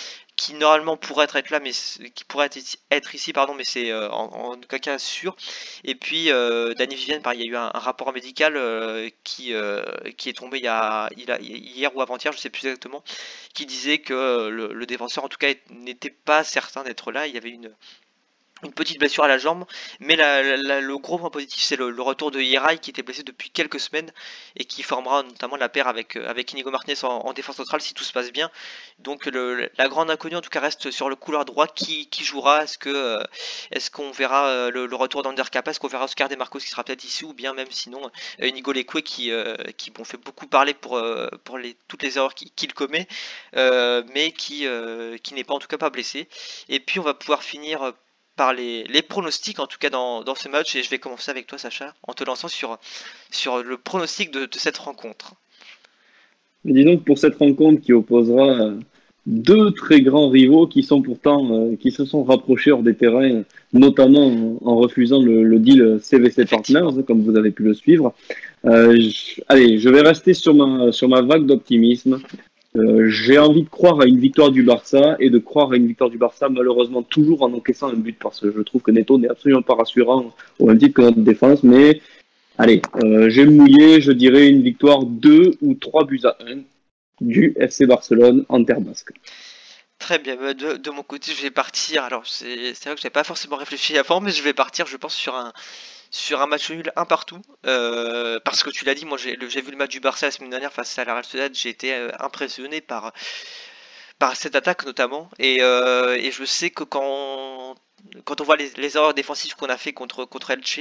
qui 0.42 0.54
normalement 0.54 0.96
pourrait 0.96 1.28
être 1.34 1.50
là, 1.50 1.60
mais 1.60 1.70
qui 1.70 2.24
pourrait 2.24 2.50
être, 2.90 3.14
ici, 3.14 3.32
pardon, 3.32 3.54
mais 3.54 3.62
c'est 3.62 3.92
euh, 3.92 4.10
en, 4.10 4.54
en, 4.54 4.56
cas 4.58 4.98
sûr. 4.98 5.36
Et 5.84 5.94
puis 5.94 6.32
euh, 6.32 6.74
Danny 6.74 6.96
Vivienne, 6.96 7.22
il 7.34 7.40
y 7.40 7.44
a 7.44 7.46
eu 7.46 7.56
un, 7.56 7.68
rapport 7.68 8.12
médical 8.12 8.56
euh, 8.56 9.08
qui, 9.22 9.54
qui 10.16 10.28
est 10.28 10.32
tombé 10.32 10.58
il 10.58 10.64
y 10.64 10.68
a, 10.68 11.08
il 11.16 11.30
a, 11.30 11.38
hier 11.40 11.94
ou 11.94 12.02
avant-hier, 12.02 12.32
je 12.32 12.38
sais 12.38 12.50
plus 12.50 12.66
exactement, 12.66 13.04
qui 13.54 13.66
disait 13.66 13.98
que 13.98 14.48
le 14.48 14.86
défenseur 14.86 15.22
en 15.24 15.28
tout 15.28 15.38
cas 15.38 15.52
n'était 15.70 16.10
pas 16.10 16.42
certain 16.42 16.82
d'être 16.82 17.12
là. 17.12 17.28
Il 17.28 17.34
y 17.34 17.38
avait 17.38 17.50
une 17.50 17.72
une 18.62 18.72
petite 18.72 18.98
blessure 18.98 19.24
à 19.24 19.28
la 19.28 19.38
jambe, 19.38 19.64
mais 20.00 20.16
le 20.16 20.96
gros 20.96 21.18
point 21.18 21.30
positif 21.30 21.62
c'est 21.62 21.76
le, 21.76 22.02
retour 22.02 22.30
de 22.30 22.40
Yerai 22.40 22.78
qui 22.78 22.90
était 22.90 23.02
blessé 23.02 23.22
depuis 23.22 23.50
quelques 23.50 23.80
semaines 23.80 24.12
et 24.56 24.64
qui 24.64 24.82
formera 24.82 25.22
notamment 25.22 25.56
la 25.56 25.68
paire 25.68 25.88
avec, 25.88 26.16
euh, 26.16 26.28
avec 26.28 26.52
Inigo 26.52 26.70
Martinez 26.70 26.96
en, 27.04 27.32
défense 27.32 27.56
centrale 27.56 27.80
si 27.80 27.94
tout 27.94 28.04
se 28.04 28.12
passe 28.12 28.32
bien. 28.32 28.50
Donc 28.98 29.26
la 29.26 29.88
grande 29.88 30.10
inconnue 30.10 30.36
en 30.36 30.40
tout 30.40 30.50
cas 30.50 30.60
reste 30.60 30.90
sur 30.90 31.08
le 31.08 31.16
couloir 31.16 31.44
droit 31.44 31.66
qui, 31.66 32.08
jouera? 32.22 32.64
Est-ce 32.64 32.78
que 32.78 32.88
euh, 32.88 33.22
est-ce 33.72 33.90
qu'on 33.90 34.10
verra 34.10 34.46
euh, 34.46 34.70
le, 34.70 34.94
retour 34.94 35.22
d'Ander 35.22 35.42
Est-ce 35.42 35.80
qu'on 35.80 35.88
verra 35.88 36.04
Oscar 36.04 36.28
Demarcos 36.28 36.60
qui 36.60 36.68
sera 36.68 36.84
peut-être 36.84 37.04
ici 37.04 37.24
ou 37.24 37.32
bien 37.32 37.54
même 37.54 37.70
sinon 37.70 38.10
Inigo 38.40 38.72
Leque 38.72 39.02
qui, 39.02 39.32
qui 39.76 39.90
bon, 39.90 40.04
fait 40.04 40.18
beaucoup 40.18 40.46
parler 40.46 40.74
pour, 40.74 41.02
pour 41.44 41.58
les, 41.58 41.76
toutes 41.88 42.02
les 42.02 42.16
erreurs 42.16 42.34
qu'il 42.34 42.74
commet, 42.74 43.08
mais 43.54 44.32
qui, 44.32 44.66
qui 45.22 45.34
n'est 45.34 45.44
pas 45.44 45.54
en 45.54 45.58
tout 45.58 45.68
cas 45.68 45.78
pas 45.78 45.90
blessé. 45.90 46.28
Et 46.68 46.80
puis 46.80 47.00
on 47.00 47.02
va 47.02 47.14
pouvoir 47.14 47.42
finir 47.42 47.92
par 48.36 48.54
les, 48.54 48.84
pronostics, 49.08 49.60
en 49.60 49.66
tout 49.66 49.78
cas 49.78 49.90
dans, 49.90 50.24
ce 50.34 50.48
match. 50.48 50.74
Et 50.76 50.82
je 50.82 50.90
vais 50.90 50.98
commencer 50.98 51.30
avec 51.30 51.46
toi, 51.46 51.58
Sacha, 51.58 51.94
en 52.06 52.12
te 52.12 52.24
lançant 52.24 52.48
sur, 52.48 52.78
sur 53.30 53.62
le 53.62 53.76
pronostic 53.76 54.30
de, 54.30 54.48
cette 54.52 54.78
rencontre. 54.78 55.34
dis 56.64 56.84
donc, 56.84 57.04
pour 57.04 57.18
cette 57.18 57.36
rencontre 57.36 57.80
qui 57.80 57.92
opposera 57.92 58.48
euh, 58.48 58.74
deux 59.26 59.70
très 59.72 60.00
grands 60.00 60.28
rivaux 60.28 60.66
qui 60.66 60.82
sont 60.82 61.02
pourtant 61.02 61.48
euh, 61.52 61.76
qui 61.76 61.90
se 61.90 62.04
sont 62.04 62.24
rapprochés 62.24 62.72
hors 62.72 62.82
des 62.82 62.94
terrains, 62.94 63.42
notamment 63.72 64.58
en, 64.64 64.76
refusant 64.76 65.22
le, 65.22 65.58
deal 65.58 65.98
CVC 66.00 66.46
Partners, 66.46 67.02
comme 67.06 67.22
vous 67.22 67.36
avez 67.36 67.50
pu 67.50 67.62
le 67.62 67.74
suivre. 67.74 68.14
Euh, 68.64 68.98
allez, 69.48 69.78
je 69.78 69.88
vais 69.88 70.00
rester 70.00 70.34
sur 70.34 70.54
ma, 70.54 70.90
sur 70.92 71.08
ma 71.08 71.22
vague 71.22 71.46
d'optimisme. 71.46 72.20
Euh, 72.74 73.08
j'ai 73.08 73.38
envie 73.38 73.64
de 73.64 73.68
croire 73.68 74.00
à 74.00 74.06
une 74.06 74.18
victoire 74.18 74.50
du 74.50 74.62
Barça 74.62 75.16
et 75.20 75.28
de 75.28 75.38
croire 75.38 75.72
à 75.72 75.76
une 75.76 75.86
victoire 75.86 76.08
du 76.08 76.16
Barça, 76.16 76.48
malheureusement 76.48 77.02
toujours 77.02 77.42
en 77.42 77.52
encaissant 77.52 77.88
un 77.88 77.96
but 77.96 78.16
parce 78.18 78.40
que 78.40 78.50
je 78.50 78.60
trouve 78.62 78.80
que 78.80 78.90
Neto 78.90 79.18
n'est 79.18 79.28
absolument 79.28 79.60
pas 79.60 79.74
rassurant 79.74 80.32
au 80.58 80.66
même 80.66 80.78
titre 80.78 80.94
que 80.94 81.02
notre 81.02 81.20
défense. 81.20 81.62
Mais 81.62 82.00
allez, 82.56 82.80
euh, 83.04 83.28
j'ai 83.28 83.44
mouillé, 83.44 84.00
je 84.00 84.12
dirais 84.12 84.48
une 84.48 84.62
victoire 84.62 85.04
2 85.04 85.52
ou 85.60 85.74
3 85.74 86.06
buts 86.06 86.20
à 86.24 86.36
1 86.46 86.60
du 87.20 87.54
FC 87.56 87.86
Barcelone 87.86 88.46
en 88.48 88.64
terre 88.64 88.80
basque. 88.80 89.12
Très 90.02 90.18
bien, 90.18 90.34
bah, 90.34 90.52
de, 90.52 90.72
de, 90.74 90.90
mon 90.90 91.04
côté 91.04 91.32
je 91.32 91.40
vais 91.42 91.52
partir, 91.52 92.02
alors 92.02 92.26
c'est 92.26 92.44
vrai 92.56 92.72
que 92.74 92.82
je 92.82 92.90
n'avais 92.90 93.10
pas 93.10 93.22
forcément 93.22 93.54
réfléchi 93.54 93.96
avant, 93.96 94.20
mais 94.20 94.32
je 94.32 94.42
vais 94.42 94.52
partir 94.52 94.84
je 94.84 94.96
pense 94.96 95.14
sur 95.14 95.36
un, 95.36 95.52
sur 96.10 96.42
un 96.42 96.46
match 96.48 96.70
nul 96.72 96.92
un 96.96 97.04
partout. 97.04 97.40
Euh, 97.66 98.40
parce 98.44 98.64
que 98.64 98.70
tu 98.70 98.84
l'as 98.84 98.96
dit, 98.96 99.04
moi 99.04 99.16
j'ai 99.16 99.36
vu 99.36 99.70
le 99.70 99.76
match 99.76 99.90
du 99.90 100.00
Barça 100.00 100.26
la 100.26 100.32
semaine 100.32 100.50
dernière 100.50 100.72
face 100.72 100.98
à 100.98 101.04
la 101.04 101.12
Real 101.12 101.24
Sociedad, 101.24 101.54
j'ai 101.54 101.68
été 101.68 101.94
euh, 101.94 102.10
impressionné 102.18 102.80
par, 102.80 103.12
par 104.18 104.34
cette 104.34 104.56
attaque 104.56 104.84
notamment. 104.84 105.30
Et, 105.38 105.62
euh, 105.62 106.16
et 106.16 106.32
je 106.32 106.44
sais 106.44 106.70
que 106.70 106.82
quand 106.82 107.76
quand 108.24 108.40
on 108.40 108.44
voit 108.44 108.56
les, 108.56 108.96
erreurs 108.96 109.14
défensives 109.14 109.54
qu'on 109.54 109.68
a 109.68 109.76
fait 109.76 109.92
contre, 109.92 110.24
contre 110.24 110.50
Elche, 110.50 110.80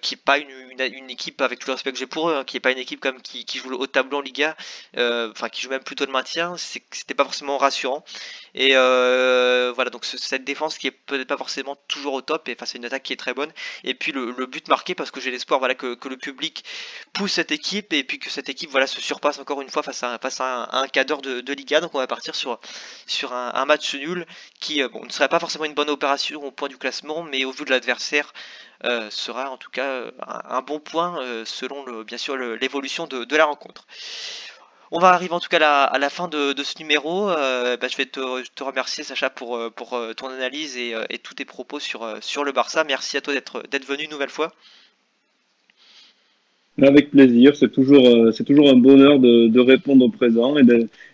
qui 0.00 0.14
n'est 0.14 0.20
pas 0.24 0.38
une, 0.38 0.70
une, 0.78 1.10
équipe, 1.10 1.40
avec 1.42 1.58
tout 1.58 1.66
le 1.66 1.72
respect 1.72 1.92
que 1.92 1.98
j'ai 1.98 2.06
pour 2.06 2.30
eux, 2.30 2.36
hein, 2.36 2.44
qui 2.44 2.54
n'est 2.54 2.60
pas 2.60 2.70
une 2.70 2.78
équipe 2.78 3.00
comme 3.00 3.20
qui, 3.20 3.44
joue 3.58 3.70
le 3.70 3.76
haut 3.76 3.88
tableau 3.88 4.18
en 4.18 4.20
Liga, 4.20 4.56
enfin 4.96 5.48
qui 5.48 5.62
joue 5.62 5.70
même 5.70 5.82
plutôt 5.82 6.06
le 6.06 6.12
maintien, 6.12 6.56
c'était 6.56 7.14
pas 7.14 7.24
forcément 7.24 7.58
rassurant. 7.58 8.04
Et 8.54 8.76
euh, 8.76 9.72
voilà, 9.74 9.90
donc 9.90 10.04
cette 10.04 10.44
défense 10.44 10.78
qui 10.78 10.86
est 10.86 10.90
peut-être 10.92 11.28
pas 11.28 11.36
forcément 11.36 11.76
toujours 11.88 12.14
au 12.14 12.22
top, 12.22 12.48
et 12.48 12.54
face 12.54 12.74
à 12.74 12.78
une 12.78 12.84
attaque 12.84 13.02
qui 13.02 13.12
est 13.12 13.16
très 13.16 13.34
bonne. 13.34 13.52
Et 13.82 13.94
puis 13.94 14.12
le, 14.12 14.32
but 14.46 14.68
marqué, 14.68 14.94
parce 14.94 15.10
que 15.10 15.20
j'ai 15.20 15.30
l'espoir 15.30 15.58
voilà, 15.58 15.74
que, 15.74 15.96
le 16.08 16.16
public 16.16 16.64
pousse 17.12 17.32
cette 17.32 17.52
équipe, 17.52 17.92
et 17.92 18.04
puis 18.04 18.18
que 18.18 18.30
cette 18.30 18.48
équipe 18.48 18.70
voilà, 18.70 18.86
se 18.86 19.00
surpasse 19.00 19.38
encore 19.38 19.60
une 19.62 19.70
fois 19.70 19.82
face 19.82 20.02
à, 20.02 20.18
face 20.18 20.40
à 20.40 20.68
un, 20.72 20.82
un 20.82 20.88
cadre 20.88 21.20
de, 21.20 21.52
Liga. 21.54 21.80
Donc 21.80 21.94
on 21.94 21.98
va 21.98 22.06
partir 22.06 22.34
sur, 22.34 22.60
sur 23.06 23.32
un, 23.32 23.64
match 23.64 23.94
nul 23.94 24.26
qui 24.60 24.82
bon, 24.88 25.04
ne 25.04 25.10
serait 25.10 25.28
pas 25.28 25.38
forcément 25.38 25.64
une 25.64 25.74
bonne 25.74 25.90
opération 25.90 26.44
au 26.44 26.50
point 26.50 26.68
du 26.68 26.78
classement, 26.78 27.22
mais 27.22 27.44
au 27.44 27.52
vu 27.52 27.64
de 27.64 27.70
l'adversaire, 27.70 28.32
euh, 28.84 29.08
sera 29.10 29.50
en 29.50 29.56
tout 29.56 29.70
cas 29.70 29.86
euh, 29.86 30.10
un, 30.20 30.60
bon 30.60 30.78
point 30.78 31.18
euh, 31.22 31.46
selon 31.46 32.02
bien 32.02 32.18
sûr 32.18 32.36
l'évolution 32.36 33.06
de, 33.06 33.36
la 33.36 33.46
rencontre. 33.46 33.86
On 34.96 35.00
va 35.00 35.08
arriver 35.08 35.32
en 35.32 35.40
tout 35.40 35.48
cas 35.48 35.58
à 35.58 35.98
la, 35.98 36.08
fin 36.08 36.28
de, 36.28 36.54
ce 36.62 36.78
numéro. 36.78 37.26
Bah, 37.26 37.88
je 37.90 37.96
vais 37.96 38.06
te, 38.06 38.62
remercier 38.62 39.02
Sacha 39.02 39.28
pour, 39.28 39.58
pour 39.74 40.00
ton 40.16 40.28
analyse 40.28 40.76
et, 40.76 40.94
tous 41.22 41.34
tes 41.34 41.44
propos 41.44 41.80
sur, 41.80 42.06
sur 42.20 42.44
le 42.44 42.52
Barça. 42.52 42.84
Merci 42.84 43.16
à 43.16 43.20
toi 43.20 43.34
d'être 43.34 43.86
venu 43.86 44.04
une 44.04 44.10
nouvelle 44.10 44.30
fois. 44.30 44.52
Avec 46.82 47.12
plaisir, 47.12 47.54
c'est 47.54 47.70
toujours, 47.70 48.04
euh, 48.04 48.32
c'est 48.32 48.42
toujours 48.42 48.68
un 48.68 48.74
bonheur 48.74 49.20
de, 49.20 49.46
de 49.46 49.60
répondre 49.60 50.04
au 50.04 50.08
présent 50.08 50.56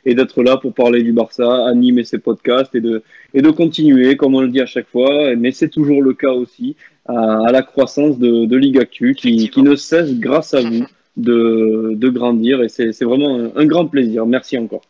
et 0.06 0.14
d'être 0.14 0.42
là 0.42 0.56
pour 0.56 0.72
parler 0.72 1.02
du 1.02 1.12
Barça, 1.12 1.66
animer 1.66 2.02
ces 2.04 2.18
podcasts 2.18 2.74
et 2.74 2.80
de, 2.80 3.02
et 3.34 3.42
de 3.42 3.50
continuer, 3.50 4.16
comme 4.16 4.34
on 4.34 4.40
le 4.40 4.48
dit 4.48 4.62
à 4.62 4.66
chaque 4.66 4.88
fois, 4.88 5.36
mais 5.36 5.52
c'est 5.52 5.68
toujours 5.68 6.00
le 6.00 6.14
cas 6.14 6.32
aussi, 6.32 6.76
à, 7.04 7.46
à 7.46 7.52
la 7.52 7.60
croissance 7.60 8.18
de, 8.18 8.46
de 8.46 8.56
Ligue 8.56 8.78
Actu 8.78 9.14
qui, 9.14 9.50
qui, 9.50 9.62
ne 9.62 9.76
cesse, 9.76 10.18
grâce 10.18 10.54
à 10.54 10.62
vous, 10.62 10.86
de, 11.16 12.08
grandir 12.08 12.62
et 12.62 12.68
c'est 12.68 13.04
vraiment 13.04 13.50
un, 13.54 13.66
grand 13.66 13.86
plaisir. 13.86 14.26
Merci 14.26 14.58
encore. 14.58 14.82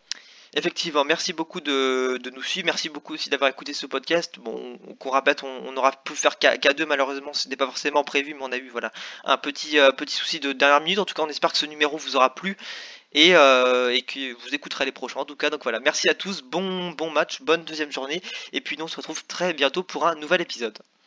Effectivement, 0.55 1.05
merci 1.05 1.33
beaucoup 1.33 1.61
de, 1.61 2.19
nous 2.35 2.43
suivre. 2.43 2.67
Merci 2.67 2.89
beaucoup 2.89 3.15
aussi 3.15 3.31
d'avoir 3.31 3.51
écouté 3.51 3.73
ce 3.73 3.87
podcast. 3.87 4.39
Bon, 4.41 4.79
qu'on 4.99 5.11
répète, 5.11 5.45
on, 5.45 5.77
aura 5.77 5.93
pu 5.93 6.15
faire 6.15 6.39
qu'à 6.39 6.73
deux 6.73 6.87
malheureusement, 6.87 7.33
ce 7.33 7.49
n'est 7.49 7.57
pas 7.57 7.67
forcément 7.67 8.03
prévu, 8.03 8.35
mais 8.35 8.43
on 8.43 8.53
a 8.53 8.57
eu 8.57 8.69
voilà 8.69 8.91
un 9.25 9.37
petit 9.37 9.79
euh, 9.79 9.93
petit 9.93 10.17
souci 10.17 10.41
de 10.41 10.53
dernière 10.53 10.81
minute. 10.81 10.99
En 10.99 11.05
tout 11.05 11.15
cas, 11.15 11.23
on 11.23 11.29
espère 11.29 11.53
que 11.53 11.59
ce 11.59 11.67
numéro 11.67 11.97
vous 11.97 12.17
aura 12.17 12.35
plu 12.35 12.57
et, 13.13 13.37
euh, 13.37 13.95
et 13.95 14.03
que 14.03 14.33
vous 14.43 14.55
écouterez 14.55 14.85
les 14.85 14.93
prochains. 14.93 15.21
En 15.21 15.25
tout 15.25 15.37
cas, 15.37 15.51
donc 15.51 15.63
voilà, 15.63 15.81
merci 15.81 16.09
à 16.09 16.15
tous, 16.15 16.43
bon 16.43 16.91
bon 16.93 17.11
match, 17.11 17.43
bonne 17.43 17.65
deuxième 17.65 17.93
journée, 17.93 18.21
et 18.53 18.61
puis 18.61 18.77
nous 18.77 18.85
on 18.85 18.89
se 18.89 18.97
retrouve 18.97 19.25
très 19.27 19.53
bientôt 19.53 19.83
pour 19.83 20.07
un 20.07 20.17
nouvel 20.17 20.41
épisode. 20.41 20.77